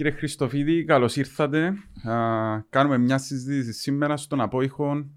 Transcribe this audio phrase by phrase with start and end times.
[0.00, 1.66] Κύριε Χριστοφίδη, καλώς ήρθατε.
[2.10, 5.10] Α, κάνουμε μια συζήτηση σήμερα στον απόϊχο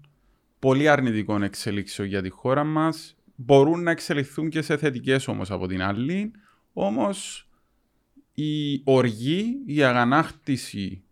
[0.58, 3.16] πολύ αρνητικών εξελίξεων για τη χώρα μας.
[3.34, 6.30] Μπορούν να εξελιχθούν και σε θετικές όμως από την άλλη.
[6.72, 7.48] Όμως
[8.34, 11.02] η οργή, η αγανάκτηση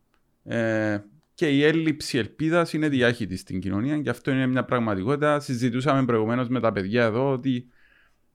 [0.45, 0.99] ε,
[1.35, 5.41] και η έλλειψη ελπίδας είναι διάχυτη στην κοινωνία και αυτό είναι μια πραγματικότητα.
[5.41, 7.67] Συζητούσαμε προηγουμένως με τα παιδιά εδώ ότι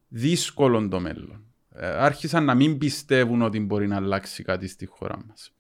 [0.07, 1.46] δύσκολο το μέλλον.
[1.79, 5.51] Ε, άρχισαν να μην πιστεύουν ότι μπορεί να αλλάξει κάτι στη χώρα μας.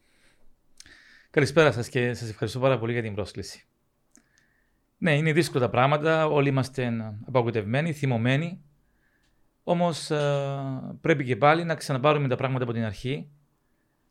[1.29, 3.65] Καλησπέρα σας και σας ευχαριστώ πάρα πολύ για την πρόσκληση.
[4.97, 6.27] Ναι, είναι δύσκολα τα πράγματα.
[6.27, 6.91] Όλοι είμαστε
[7.25, 8.61] απογοητευμένοι, θυμωμένοι.
[9.63, 13.29] Όμως ε, πρέπει και πάλι να ξαναπάρουμε τα πράγματα από την αρχή,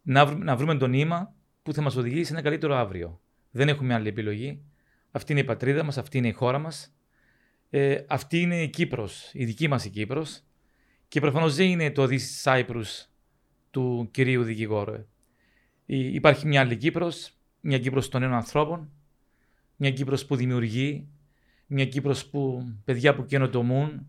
[0.03, 3.21] να, να βρούμε το νήμα που θα μας οδηγήσει σε ένα καλύτερο αύριο.
[3.51, 4.63] Δεν έχουμε άλλη επιλογή.
[5.11, 6.95] Αυτή είναι η πατρίδα μας, αυτή είναι η χώρα μας.
[7.71, 10.46] Ε, αυτή είναι η Κύπρος, η δική μας η Κύπρος.
[11.09, 13.07] Και προφανώς δεν είναι το This Cyprus
[13.71, 15.07] του κυρίου δικηγόρου.
[15.87, 18.91] Υπάρχει μια άλλη Κύπρος, μια Κύπρος των νέων ανθρώπων,
[19.77, 21.09] μια Κύπρος που δημιουργεί,
[21.67, 24.07] μια Κύπρος που παιδιά που καινοτομούν,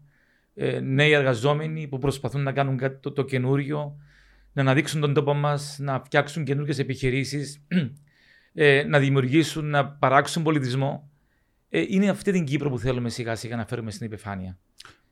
[0.55, 3.97] ε, νέοι εργαζόμενοι που προσπαθούν να κάνουν κάτι το, το καινούριο,
[4.53, 7.65] να αναδείξουν τον τόπο μας, να φτιάξουν καινούργιες επιχειρήσεις,
[8.53, 11.11] ε, να δημιουργήσουν, να παράξουν πολιτισμό.
[11.69, 14.57] Ε, είναι αυτή την Κύπρο που θέλουμε σιγά σιγά να φέρουμε στην επιφάνεια.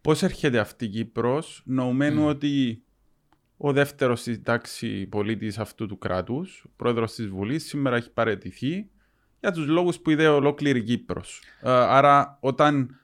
[0.05, 2.83] Πώς έρχεται αυτή η Κύπρος, νοουμένου ότι
[3.57, 8.89] ο δεύτερος στη τάξη πολίτης αυτού του κράτους, πρόεδρος της Βουλής, σήμερα έχει παραιτηθεί
[9.39, 11.41] για τους λόγους που είδε ολόκληρη Κύπρος.
[11.61, 12.99] Ε, άρα, όταν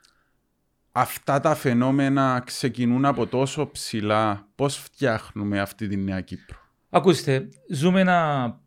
[0.92, 6.58] αυτά τα φαινόμενα ξεκινούν από τόσο ψηλά, πώς φτιάχνουμε αυτή τη νέα Κύπρο;
[6.90, 8.60] Ακούστε, ζούμε ένα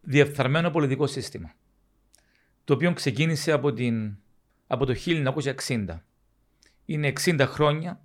[0.00, 1.54] διεφθαρμένο πολιτικό σύστημα,
[2.64, 4.16] το οποίο ξεκίνησε από, την,
[4.66, 6.00] από το 1960
[6.88, 8.00] είναι 60 χρόνια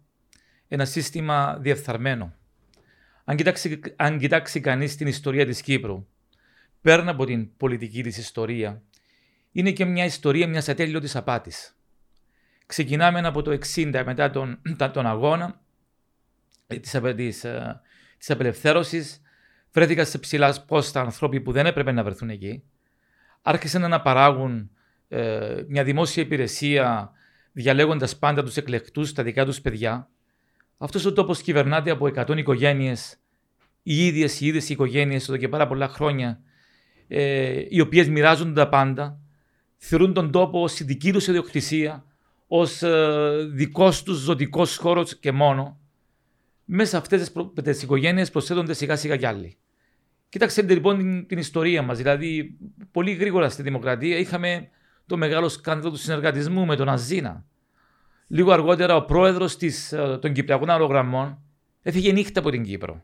[0.68, 2.36] ένα σύστημα διεφθαρμένο.
[3.24, 6.08] Αν κοιτάξει, αν κοιτάξει κανείς την ιστορία της Κύπρου,
[6.82, 8.82] πέρα από την πολιτική της ιστορία,
[9.52, 11.78] είναι και μια ιστορία μιας ατέλειωτης απάτης.
[12.66, 14.62] Ξεκινάμε από το 60 μετά τον,
[14.94, 15.62] τον αγώνα
[16.68, 17.82] ε, της, της, ε,
[18.18, 19.22] της απελευθέρωσης,
[19.72, 22.64] βρέθηκαν σε ψηλά πόστα ανθρώποι που δεν έπρεπε να βρεθούν εκεί,
[23.42, 24.72] άρχισαν να παράγουν
[25.08, 27.12] ε, μια δημόσια υπηρεσία
[27.54, 30.10] διαλέγοντας πάντα τους εκλεκτούς στα δικά τους παιδιά,
[30.78, 33.18] αυτός ο τόπος κυβερνάται από 100 οικογένειες,
[33.84, 36.42] οι ίδιες οι ίδιες οικογένειες εδώ και πάρα πολλά χρόνια,
[37.08, 39.20] ε, οι οποίες μοιράζονται τα πάντα,
[39.78, 42.06] θεωρούν τον τόπο ως δική τους ιδιοκτησία,
[42.48, 45.80] ως ε, δικός τους ζωτικός χώρος και μόνο.
[46.66, 47.32] Μέσα αυτές
[47.64, 49.58] τις οικογένειες προσθέτονται σιγά σιγά κι άλλοι.
[50.30, 51.98] Κοίταξε λοιπόν την, την ιστορία μας.
[51.98, 52.58] Δηλαδή,
[52.92, 54.70] πολύ γρήγορα στη δημοκρατία είχαμε
[55.14, 57.46] το μεγάλο σκάνδαλο του συνεργατισμού με τον Αζίνα.
[58.28, 61.42] Λίγο αργότερα ο πρόεδρος ε, των Κυπριακών Αερογραμμών
[61.82, 63.04] έφυγε νύχτα από την Κύπρο.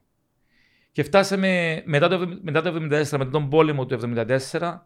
[0.91, 3.99] Και φτάσαμε μετά το, μετά το 1974, μετά τον πόλεμο του
[4.59, 4.79] 1974,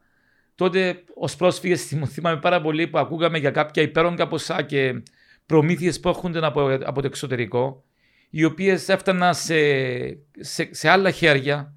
[0.55, 5.03] τότε ως πρόσφυγες θυμάμαι πάρα πολύ που ακούγαμε για κάποια υπέρογκα ποσά και
[5.45, 7.83] προμήθειες που έρχονταν από, από το εξωτερικό,
[8.29, 9.55] οι οποίες έφταναν σε,
[10.39, 11.73] σε, σε άλλα χέρια.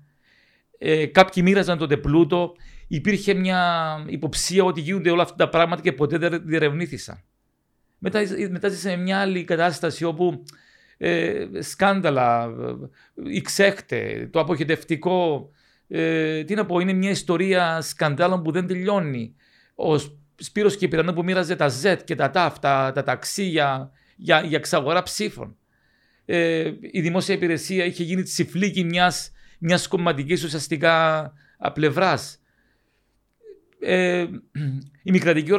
[0.79, 2.53] Ε, κάποιοι μοίραζαν τότε πλούτο
[2.87, 7.23] υπήρχε μια υποψία ότι γίνονται όλα αυτά τα πράγματα και ποτέ δεν διερευνήθησαν.
[7.99, 8.21] Μετά,
[8.51, 10.45] μετά σε μια άλλη κατάσταση όπου
[10.99, 15.51] ε, σκάνδαλα, ε, η ξέχτε, το αποχετευτικό,
[15.89, 19.35] ε, τι να πω, είναι μια ιστορία σκανδάλων που δεν τελειώνει.
[19.75, 19.99] Ο
[20.37, 25.03] Σπύρος Κυπηρανού που μοίραζε τα Z και τα TAF, τα, τα ταξία για, για εξαγορά
[25.03, 25.57] ψήφων.
[26.25, 31.33] Ε, η δημόσια υπηρεσία είχε γίνει τσιφλίκι μιας, μιας κομματικής ουσιαστικά
[31.73, 32.41] πλευράς
[33.89, 34.27] ε,
[35.05, 35.53] οι μικρατικοί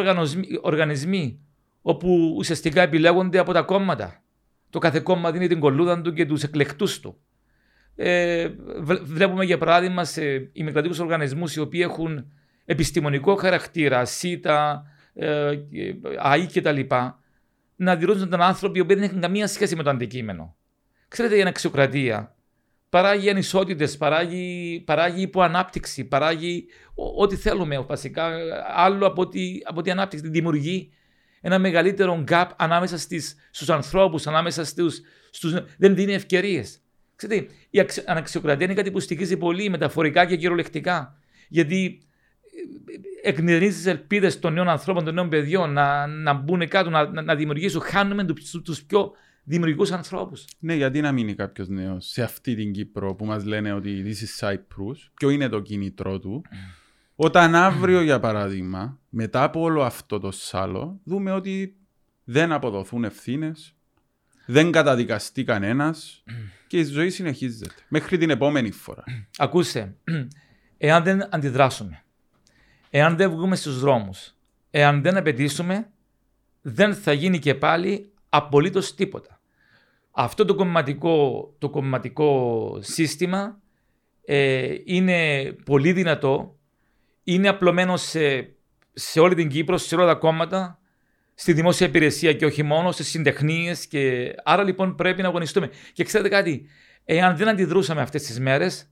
[0.62, 1.40] οργανισμοί,
[1.82, 4.24] όπου ουσιαστικά επιλέγονται από τα κόμματα.
[4.70, 7.20] Το κάθε κόμμα δίνει την κολούδα του και τους εκλεκτούς του.
[7.96, 8.50] Ε,
[9.04, 12.32] βλέπουμε για παράδειγμα σε ημικρατικού οργανισμούς οι οποίοι έχουν
[12.66, 14.84] επιστημονικό χαρακτήρα, ΣΥΤΑ,
[15.14, 15.60] ε,
[16.20, 16.80] ΑΗ κτλ.
[17.76, 20.56] Να δηλώνουν άνθρωποι που δεν έχουν καμία σχέση με το αντικείμενο.
[21.07, 22.36] Ξέρετε, η αναξιοκρατία
[22.89, 26.66] παράγει ανισότητες, παράγει, παράγει υποανάπτυξη, παράγει
[27.18, 28.31] ό,τι θέλουμε βασικά,
[28.75, 30.30] άλλο από ότι, από τη ανάπτυξη.
[30.30, 30.92] Δημιουργεί
[31.42, 32.98] ένα μεγαλύτερο gap ανάμεσα
[33.51, 35.01] στους ανθρώπους, ανάμεσα στους.
[35.30, 36.81] Στους, δεν δίνει ευκαιρίες.
[37.16, 41.18] Ξέρετε, η αναξιοκρατία είναι κάτι που στοιχίζει πολύ μεταφορικά και κυριολεκτικά.
[41.50, 42.01] Γιατί
[43.24, 47.22] ε, εκνευρίζει τι ελπίδες των νέων ανθρώπων, των νέων παιδιών να, να μπουν κάτω, να,
[47.22, 47.81] να δημιουργήσουν.
[47.81, 48.25] Χάνουμε
[48.63, 49.12] τους πιο
[49.48, 50.46] δημιουργικούς ανθρώπους.
[50.60, 54.46] Ναι, γιατί να μείνει κάποιος νέος σε αυτή την Κύπρο που μας λένε ότι this
[54.46, 56.42] is Cyprus, ποιο είναι το κίνητρό του.
[57.16, 61.76] Όταν αύριο, για παράδειγμα, μετά από όλο αυτό το σάλο, δούμε ότι
[62.24, 63.76] δεν αποδοθούν ευθύνες,
[64.46, 66.24] δεν καταδικαστεί κανένας
[66.68, 69.04] και η ζωή συνεχίζεται μέχρι την επόμενη φορά.
[69.38, 69.96] Ακούσε,
[70.78, 72.04] εάν δεν αντιδράσουμε,
[72.90, 74.36] εάν δεν βγούμε στους δρόμους,
[74.72, 75.90] εάν δεν απαιτήσουμε,
[76.62, 79.37] δεν θα γίνει και πάλι απολύτως τίποτα.
[80.19, 83.60] Αυτό το κομματικό, το κομματικό σύστημα
[84.25, 86.60] ε, είναι πολύ δυνατό,
[87.24, 88.56] είναι απλωμένο σε,
[88.94, 90.80] σε όλη την Κύπρο, σε όλα τα κόμματα,
[91.34, 93.88] στη δημόσια υπηρεσία και όχι μόνο, σε συντεχνίες.
[93.88, 94.34] Και...
[94.44, 95.69] Άρα λοιπόν πρέπει να αγωνιστούμε.
[95.94, 96.68] Και ξέρετε κάτι,
[97.06, 98.92] εάν δεν αντιδρούσαμε αυτές τις μέρες,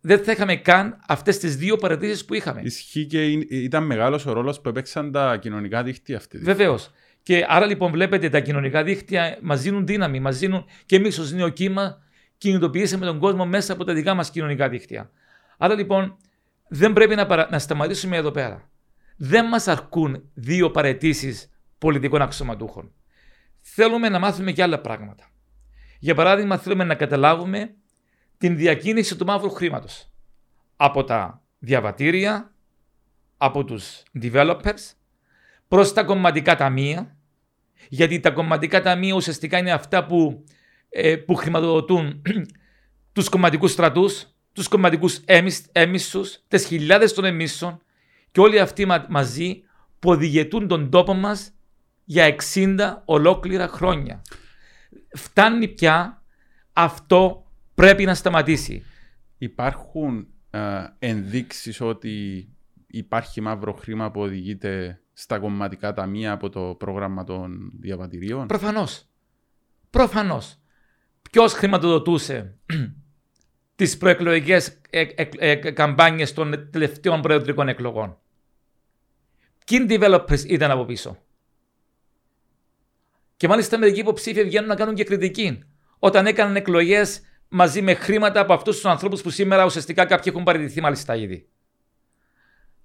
[0.00, 2.60] δεν θα είχαμε καν αυτές τις δύο παρατηρήσεις που είχαμε.
[2.64, 6.38] Ισχύει και ήταν μεγάλος ο ρόλος που έπαιξαν τα κοινωνικά δίκτυα αυτή.
[6.38, 6.92] Βεβαίως.
[7.28, 11.32] Και άρα λοιπόν βλέπετε τα κοινωνικά δίκτυα μας δίνουν δύναμη, μας δίνουν και εμείς ως
[11.32, 12.02] νέο κύμα
[12.38, 15.10] κινητοποιήσαμε τον κόσμο μέσα από τα δικά μας κοινωνικά δίκτυα.
[15.58, 16.16] Άρα λοιπόν
[16.68, 17.48] δεν πρέπει να, παρα...
[17.50, 18.70] να σταματήσουμε εδώ πέρα.
[19.16, 22.92] Δεν μας αρκούν δύο παρετήσεις πολιτικών αξιωματούχων.
[23.60, 25.30] Θέλουμε να μάθουμε και άλλα πράγματα.
[25.98, 27.74] Για παράδειγμα, θέλουμε να καταλάβουμε
[28.38, 30.10] την διακίνηση του μαύρου χρήματος.
[30.76, 32.54] Από τα διαβατήρια,
[33.36, 34.92] από τους developers,
[35.68, 37.12] προς τα κομματικά ταμεία,
[37.88, 40.44] γιατί τα κομματικά ταμεία ουσιαστικά είναι αυτά που,
[40.88, 42.22] ε, που χρηματοδοτούν
[43.12, 45.20] τους κομματικούς στρατούς, τους κομματικούς
[45.72, 47.82] έμισους, τις χιλιάδες των εμίσων
[48.30, 49.62] και όλοι αυτοί μαζί
[49.98, 51.52] που οδηγετούν τον τόπο μας
[52.04, 54.22] για 60 ολόκληρα χρόνια.
[55.12, 56.22] Φτάνει πια
[56.72, 58.82] αυτό πρέπει να σταματήσει.
[59.38, 60.60] Υπάρχουν ε,
[60.98, 62.48] ενδείξεις ότι
[62.86, 69.08] υπάρχει μαύρο χρήμα που οδηγείται στα κομματικά ταμεία από το πρόγραμμα των διαβατηρίων; Προφανώς.
[69.90, 70.58] Προφανώς.
[71.30, 72.56] Ποιος χρηματοδοτούσε
[73.76, 78.18] τις προεκλογικές ε, ε, ε, καμπάνιες των τελευταίων προεδρικών εκλογών;
[79.66, 81.18] Ποιοι developers ήταν από πίσω.
[83.36, 85.62] Και μάλιστα μερικοί υποψήφοι βγαίνουν να κάνουν και κριτική.
[85.98, 90.44] Όταν έκαναν εκλογές μαζί με χρήματα από αυτούς τους ανθρώπους που σήμερα ουσιαστικά κάποιοι έχουν
[90.44, 91.48] παραιτηθεί μάλιστα ήδη.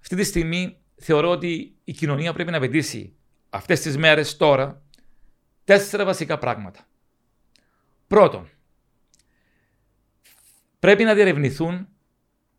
[0.00, 3.16] Αυτή τη στιγμή θεωρώ ότι η κοινωνία πρέπει να απαιτήσει
[3.50, 4.82] αυτές τις μέρες τώρα
[5.64, 6.86] τέσσερα βασικά πράγματα.
[8.06, 8.48] Πρώτον,
[10.78, 11.88] πρέπει να διερευνηθούν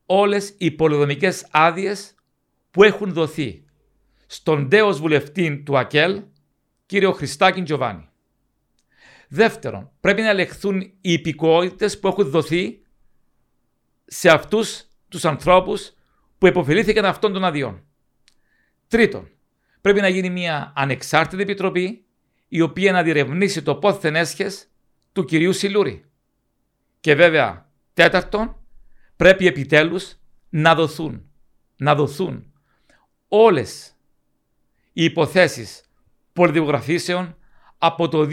[0.06, 2.16] όλες οι πολυδομικές άδειες
[2.72, 3.66] που έχουν δοθεί
[4.26, 6.24] στον τέος βουλευτή του ΑΚΕΛ
[6.86, 8.10] κύριο Χριστάκη Τζοβάνι.
[9.28, 12.82] Δεύτερον, πρέπει να ελεγχθούν οι υπηκότητες που έχουν δοθεί
[14.06, 15.94] σε αυτούς τους ανθρώπους
[16.38, 17.84] που υποφελήθηκαν αυτών των αδειών.
[18.96, 19.30] Τρίτον,
[19.82, 22.06] πρέπει να γίνει μια ανεξάρτητη επιτροπή
[22.48, 24.68] η οποία να διερευνήσει το πόθεν έσχες
[25.12, 26.06] του κυρίου Σιλούρη.
[27.00, 28.56] Και βέβαια, τέταρτον,
[29.16, 30.16] πρέπει επιτέλους
[30.50, 31.30] να δοθούν,
[31.76, 32.54] να δοθούν
[33.28, 33.96] όλες
[34.94, 35.82] οι υποθέσεις
[36.34, 37.38] πολιτικογραφήσεων
[37.78, 38.28] από το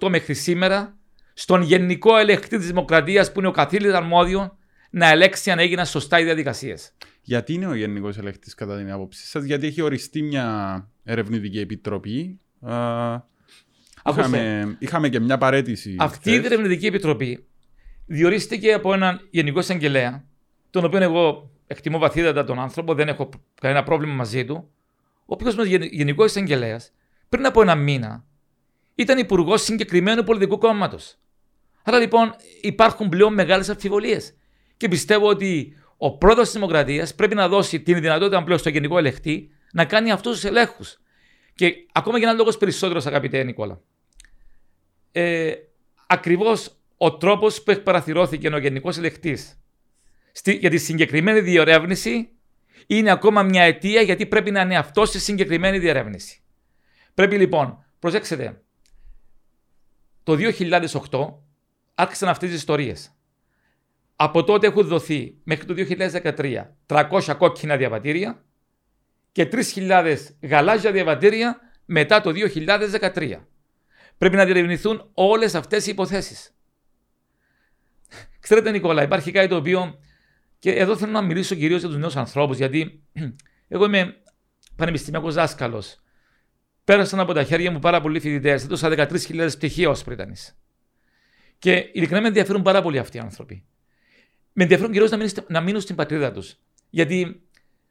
[0.00, 0.96] 2008 μέχρι σήμερα
[1.34, 4.58] στον Γενικό Ελεκτή της Δημοκρατίας που είναι ο καθήλυς αρμόδιο
[4.90, 6.92] να ελέξει αν έγιναν σωστά οι διαδικασίες.
[7.28, 12.40] Γιατί είναι ο Γενικός Ελεκτή, κατά την άποψή σας, Γιατί έχει οριστεί μια ερευνητική επιτροπή.
[14.08, 15.96] είχαμε, είχαμε και μια παρέτηση.
[15.98, 17.46] Αυτή η ερευνητική επιτροπή
[18.06, 20.24] διορίστηκε από έναν Γενικό Εισαγγελέα,
[20.70, 23.28] τον οποίο εγώ εκτιμώ βαθύτατα τον άνθρωπο, δεν έχω
[23.60, 24.70] κανένα πρόβλημα μαζί του,
[25.18, 26.92] ο οποίος μα Γενικός Εισαγγελέας
[27.28, 28.24] πριν από ένα μήνα
[28.94, 31.18] ήταν υπουργός συγκεκριμένου πολιτικού κόμματος.
[31.82, 34.36] Άρα λοιπόν υπάρχουν πλέον μεγάλες αμφιβολίες.
[34.76, 38.98] Και πιστεύω ότι ο πρόεδρος της Δημοκρατίας πρέπει να δώσει την δυνατότητα πλέον στο γενικό
[38.98, 41.00] ελεγχτή να κάνει αυτούς τους ελέγχους.
[41.54, 43.80] Και ακόμα για ένα λόγος περισσότερο, αγαπητέ Νικόλα.
[45.12, 45.52] Ε,
[46.06, 49.60] Ακριβώς ο τρόπος που εκπαραθυρώθηκε ο γενικός ελεγχτής
[50.44, 52.28] για τη συγκεκριμένη διερεύνηση
[52.86, 56.40] είναι ακόμα μια αιτία γιατί πρέπει να είναι αυτό σε συγκεκριμένη διερεύνηση.
[57.14, 58.62] Πρέπει λοιπόν, προσέξτε,
[60.22, 60.36] το
[61.10, 61.34] 2008
[61.94, 63.15] άρχισαν αυτές τις ιστορίες.
[64.16, 68.44] Από τότε έχουν δοθεί μέχρι το 2013 300 κόκκινα διαβατήρια
[69.32, 72.32] και 3.000 γαλάζια διαβατήρια μετά το
[73.14, 73.36] 2013.
[74.18, 76.54] Πρέπει να διερευνηθούν όλες αυτές οι υποθέσεις.
[78.40, 79.98] Ξέρετε Νικόλα, υπάρχει κάτι το οποίο
[80.58, 83.02] και εδώ θέλω να μιλήσω κυρίως για τους νέους ανθρώπους γιατί
[83.68, 84.16] εγώ είμαι
[84.76, 86.00] πανεπιστημιακός δάσκαλος
[86.86, 88.64] Πέρασαν από τα χέρια μου πάρα πολλοί φοιτητές.
[88.64, 90.34] Έδωσα 13.000 πτυχία ως πρίτανη.
[91.58, 93.64] Και ειλικρινά με ενδιαφέρουν πάρα πολύ αυτοί οι άνθρωποι.
[94.58, 96.56] Με ενδιαφέρουν κυρίως να, να μείνουν στην πατρίδα τους.
[96.90, 97.42] Γιατί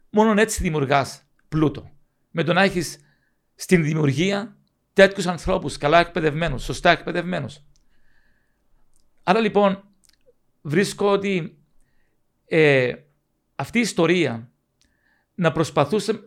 [0.09, 1.91] μόνο έτσι δημιουργάς πλούτο.
[2.31, 2.99] Με το να έχεις
[3.55, 4.57] στην δημιουργία
[4.93, 7.59] τέτοιους ανθρώπους καλά εκπαιδευμένους, σωστά εκπαιδευμένους.
[9.23, 9.83] Άρα λοιπόν
[10.61, 11.57] βρίσκω ότι
[12.45, 12.93] ε,
[13.55, 14.51] αυτή η ιστορία
[15.35, 15.53] να,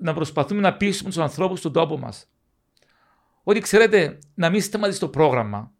[0.00, 2.30] να προσπαθούμε να πείσουμε τους ανθρώπους του τόπου μας
[3.42, 5.72] ότι ξέρετε να μην σταματήσει το πρόγραμμα,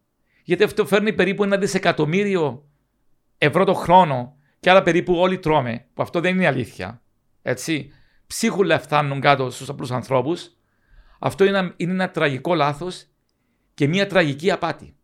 [0.45, 2.69] γιατί αυτό φέρνει περίπου ένα δισεκατομμύριο
[3.39, 7.03] ευρώ το χρόνο και και άρα περίπου όλοι τρώμε, που αυτό δεν είναι αλήθεια.
[7.43, 7.93] Έτσι.
[8.27, 10.51] Ψίχουλα φτάνουν κάτω στους απλούς ανθρώπους.
[11.19, 13.07] Αυτό είναι ένα, είναι ένα τραγικό λάθος
[13.75, 14.97] και μια τραγική απάτη.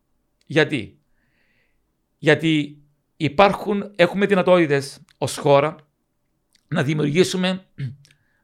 [0.46, 0.98] Γιατί,
[2.18, 2.82] Γιατί
[3.16, 5.76] υπάρχουν, έχουμε δυνατότητες ως χώρα
[6.68, 7.66] να δημιουργήσουμε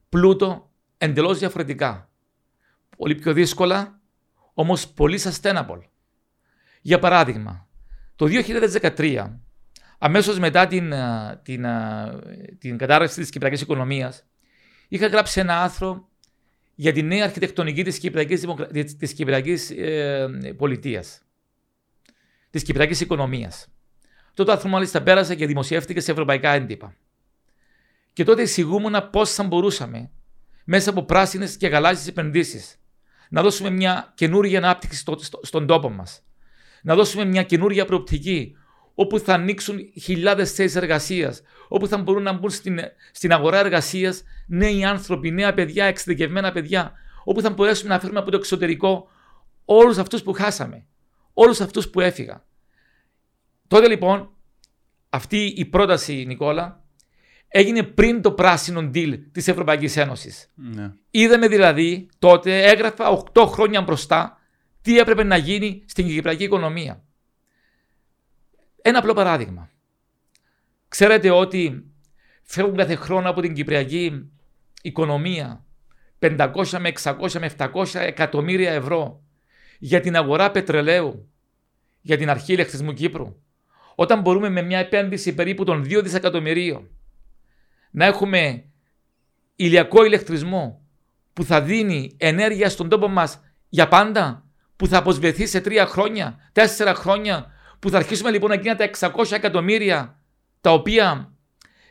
[0.08, 2.10] πλούτο εντελώς διαφορετικά.
[2.96, 4.00] Πολύ πιο δύσκολα,
[4.54, 5.80] όμως πολύ sustainable.
[6.80, 7.68] Για παράδειγμα,
[8.16, 9.40] το 2013,
[10.02, 10.92] αμέσως μετά την,
[11.42, 11.66] την,
[12.58, 14.26] την κατάρρευση της κυπριακής οικονομίας,
[14.88, 16.08] είχα γράψει ένα άρθρο
[16.74, 18.46] για τη νέα αρχιτεκτονική της κυπριακής,
[18.98, 21.22] της κυπριακής ε, πολιτείας,
[22.50, 23.68] της κυπριακής οικονομίας.
[24.34, 26.94] Τότε το άρθρο μάλιστα πέρασε και δημοσιεύτηκε σε ευρωπαϊκά έντυπα.
[28.12, 30.10] Και τότε εισηγούμουν πώς θα μπορούσαμε
[30.64, 32.80] μέσα από πράσινες και γαλάζιες επενδύσεις
[33.28, 36.22] να δώσουμε μια καινούργια ανάπτυξη στο, στο, στον τόπο μας.
[36.82, 38.56] Να δώσουμε μια καινούργια προοπτική
[38.94, 42.78] όπου θα ανοίξουν χιλιάδες θέσεις εργασίας, όπου θα μπορούν να μπουν στην,
[43.12, 46.92] στην αγορά εργασίας νέοι άνθρωποι, νέα παιδιά, εξειδικευμένα παιδιά,
[47.24, 49.08] όπου θα μπορέσουμε να φέρουμε από το εξωτερικό
[49.64, 50.86] όλους αυτούς που χάσαμε,
[51.34, 52.42] όλους αυτούς που έφυγαν.
[53.68, 54.30] Τότε λοιπόν,
[55.10, 56.84] αυτή η πρόταση, Νικόλα,
[57.48, 60.50] έγινε πριν το πράσινο deal της Ευρωπαϊκής Ένωσης.
[60.54, 60.92] Ναι.
[61.10, 64.38] Είδαμε δηλαδή τότε, έγραφα 8 χρόνια μπροστά,
[64.82, 67.04] τι έπρεπε να γίνει στην κυπριακή οικονομία.
[68.82, 69.70] Ένα απλό παράδειγμα.
[70.88, 71.84] Ξέρετε ότι
[72.42, 74.30] φεύγουν κάθε χρόνο από την κυπριακή
[74.82, 75.64] οικονομία
[76.18, 79.22] 500 με 600 με 700 εκατομμύρια ευρώ
[79.78, 81.28] για την αγορά πετρελαίου
[82.00, 83.36] για την αρχή ηλεκτρισμού Κύπρου.
[83.94, 86.90] Όταν μπορούμε με μια επένδυση περίπου των 2 δισεκατομμυρίων
[87.90, 88.64] να έχουμε
[89.56, 90.80] ηλιακό ηλεκτρισμό
[91.32, 94.44] που θα δίνει ενέργεια στον τόπο μας για πάντα,
[94.76, 98.90] που θα αποσβεθεί σε τρία χρόνια, τέσσερα χρόνια, που θα αρχίσουμε λοιπόν να γίνουν τα
[98.98, 100.18] 600 εκατομμύρια
[100.60, 101.32] τα οποία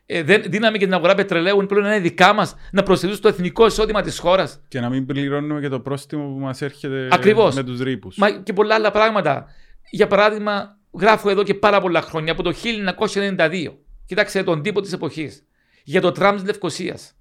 [0.06, 3.66] ε, δεν δίναμε και την αγορά πετρελαίου, πλέον είναι δικά μας να προσθέτουν στο εθνικό
[3.66, 4.62] εισόδημα της χώρας.
[4.68, 7.56] Και να μην πληρώνουμε και το πρόστιμο που μας έρχεται Ακριβώς.
[7.56, 8.18] με τους ρήπους.
[8.18, 9.46] Μα και πολλά άλλα πράγματα.
[9.90, 13.78] Για παράδειγμα, γράφω εδώ και πάρα πολλά χρόνια, από το 1992.
[14.06, 15.44] Κοιτάξτε τον τύπο της εποχής.
[15.84, 17.14] Για το τραμ της Λευκοσίας.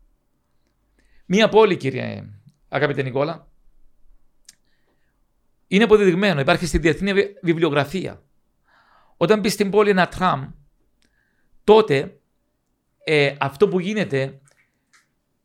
[1.27, 2.25] Μία πόλη, κύριε
[2.69, 3.49] αγαπητέ Νικόλα,
[5.67, 8.23] είναι αποδεδειγμένο, υπάρχει στη διεθνή βιβλιογραφία.
[9.21, 10.51] Όταν μπει στην πόλη ένα τραμ,
[11.65, 12.21] τότε
[13.05, 14.41] ε, αυτό που γίνεται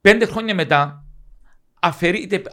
[0.01, 1.05] πέντε χρόνια μετά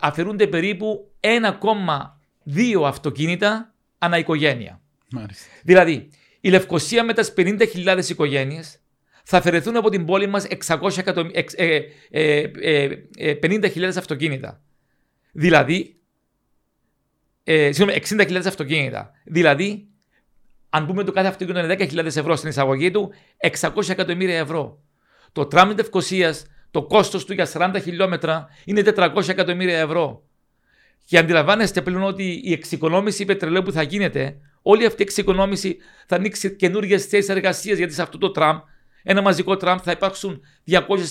[0.00, 4.80] αφαιρούνται περίπου 1,2 αυτοκίνητα ανά οικογένεια.
[5.10, 5.46] Μάλιστα.
[5.62, 6.08] Δηλαδή,
[6.40, 8.80] η Λευκοσία με τι 50.000 οικογένειες
[9.24, 12.50] θα αφαιρεθούν από την πόλη μας 50.000 ε, ε,
[13.16, 13.38] ε,
[13.96, 14.62] αυτοκίνητα.
[15.32, 16.00] Δηλαδή,
[17.44, 19.10] ε, συγγνώμη, 60.000 αυτοκίνητα.
[19.24, 19.89] Δηλαδή,
[20.70, 23.12] αν πούμε το κάθε αυτοκίνητο είναι 10.000 ευρώ στην εισαγωγή του,
[23.60, 24.82] 600 εκατομμύρια ευρώ.
[25.32, 26.34] Το τραμ Ευκοσία,
[26.70, 30.22] το κόστος του για 40 χιλιόμετρα είναι 400 εκατομμύρια ευρώ.
[31.04, 36.16] Και αντιλαμβάνεστε πλέον ότι η εξοικονόμηση πετρελαίου που θα γίνεται, όλη αυτή η εξοικονόμηση θα
[36.16, 37.78] ανοίξει καινούργιες θέσεις εργασίας.
[37.78, 38.58] Γιατί σε αυτό το τραμ,
[39.02, 40.40] ένα μαζικό τραμ, θα υπάρξουν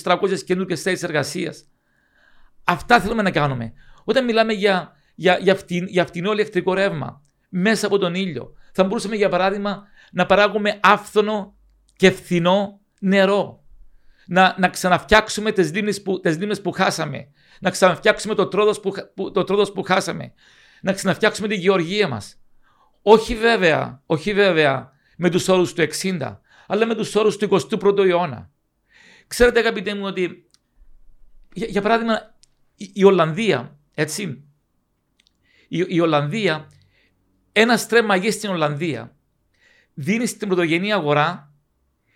[0.04, 1.66] 200-300 καινούργιες θέσεις εργασίας.
[2.64, 3.74] Αυτά θέλουμε να κάνουμε.
[4.04, 8.84] Όταν μιλάμε για, για, για, φτην, για φτηνό ηλεκτρικό ρεύμα μέσα από τον ήλιο, θα
[8.84, 11.56] μπορούσαμε για παράδειγμα να παράγουμε άφθονο
[11.96, 13.64] και φθηνό νερό
[14.32, 17.28] να, να ξαναφτιάξουμε τις λίμνες, που, τις λίμνες που χάσαμε,
[17.60, 20.34] να ξαναφτιάξουμε το τρόδος που, που, το τρόδος που χάσαμε,
[20.82, 22.42] να ξαναφτιάξουμε τη γεωργία μας.
[23.02, 27.98] Όχι βέβαια, όχι βέβαια με τους όρους του 60, αλλά με τους όρους του 21ου
[27.98, 28.52] αιώνα.
[29.28, 30.50] Ξέρετε αγαπητέ μου ότι,
[31.54, 32.36] για, για παράδειγμα,
[32.76, 34.44] η, η, Ολλανδία, έτσι,
[35.68, 36.68] η, η Ολλανδία,
[37.52, 39.16] ένα στρέμμα γης στην Ολλανδία
[39.94, 41.54] δίνεις στην πρωτογενή αγορά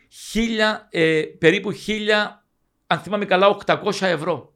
[0.10, 2.46] χίλια, ε, περίπου χίλια,
[2.88, 4.54] αν θυμάμαι καλά, 800 ευρώ.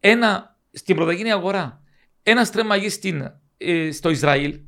[0.00, 1.82] Ένα, στην πρωτογενή αγορά,
[2.22, 4.60] ένα στρέμμα στην, ε, στο Ισραήλ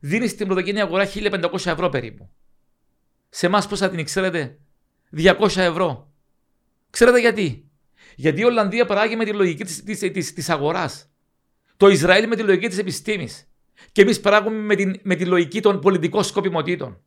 [0.00, 2.30] δίνεις στην πρωτογενή αγορά 1500 ευρώ περίπου.
[3.28, 4.58] Σε εμάς πώς θα την ξέρετε,
[5.10, 6.12] 200 ευρώ.
[6.90, 7.70] Ξέρετε γιατί;
[8.16, 11.10] Γιατί η Ολλανδία παράγει με τη λογική της, της, της, της αγοράς.
[11.76, 13.49] Το Ισραήλ με τη λογική της επιστήμης.
[13.92, 17.00] Και εμείς παράγουμε με, την, με τη λογική των πολιτικών σκοπιμοτήτων.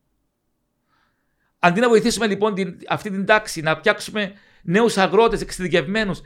[1.58, 6.20] Αντί να βοηθήσουμε λοιπόν την, αυτή την τάξη, να φτιάξουμε νέους αγρότες εξειδικευμένους,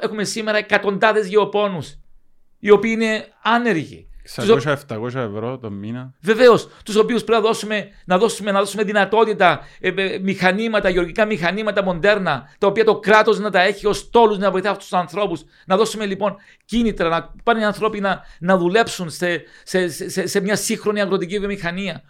[0.00, 1.98] έχουμε σήμερα εκατοντάδες γεωπόνους,
[2.58, 4.08] οι οποίοι είναι άνεργοι.
[4.34, 6.14] 600-700 ευρώ το μήνα.
[6.20, 11.24] Βεβαίως, τους οποίους πρέπει να δώσουμε, να δώσουμε, να δώσουμε δυνατότητα, ε, ε, μηχανήματα, γεωργικά
[11.24, 14.98] μηχανήματα μοντέρνα, τα οποία το κράτος να τα έχει ως τόλους να βοηθά αυτούς τους
[14.98, 15.44] ανθρώπους.
[15.66, 20.40] Να δώσουμε λοιπόν κίνητρα, να πάνε οι άνθρωποι να, να δουλέψουν σε, σε, σε, σε,
[20.40, 22.02] μια σύγχρονη αγροτική βιομηχανία.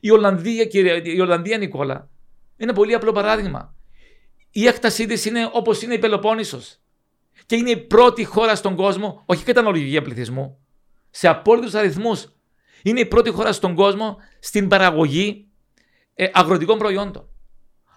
[0.00, 2.08] Η Ολλανδία, κύριε, η Ολλανδία, Νικόλα,
[2.56, 3.74] Είναι πολύ απλό παράδειγμα.
[4.50, 6.78] Η έκτασή της είναι όπως είναι η Πελοπόννησος.
[7.46, 10.63] Και είναι η πρώτη χώρα στον κόσμο, όχι κατά αναλογία πληθυσμού,
[11.14, 12.28] σε απόλυτους αριθμούς.
[12.82, 15.48] Είναι η πρώτη χώρα στον κόσμο στην παραγωγή
[16.14, 17.28] ε, αγροτικών προϊόντων.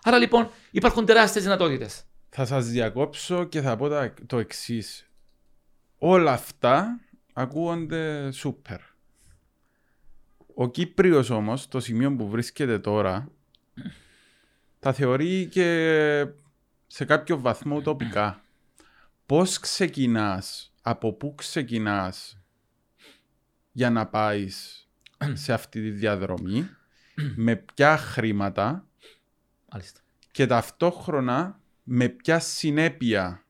[0.03, 2.03] Άρα λοιπόν υπάρχουν τεράστιες δυνατότητες.
[2.29, 3.89] Θα σας διακόψω και θα πω
[4.25, 5.09] το εξής.
[5.97, 6.99] Όλα αυτά
[7.33, 8.79] ακούγονται σούπερ.
[10.53, 13.31] Ο Κύπριος όμως, το σημείο που βρίσκεται τώρα,
[14.79, 16.25] τα θεωρεί και
[16.87, 18.41] σε κάποιο βαθμό τοπικά.
[19.25, 22.37] Πώς ξεκινάς, από πού ξεκινάς
[23.77, 24.87] για να πάεις
[25.43, 26.69] σε αυτή τη διαδρομή,
[27.45, 28.87] με ποια χρήματα
[30.31, 33.45] και ταυτόχρονα με ποια συνέπεια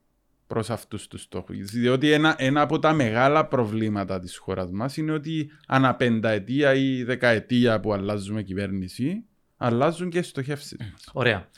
[0.47, 1.57] προς αυτούς τους στόχους.
[1.57, 7.03] Διότι ένα, ένα από τα μεγάλα προβλήματα της χώρας μας είναι ότι ανά πενταετία ή
[7.03, 9.23] δεκαετία που αλλάζουμε κυβέρνηση,
[9.57, 11.09] αλλάζουν και στοχεύσεις μας.
[11.13, 11.49] Ωραία.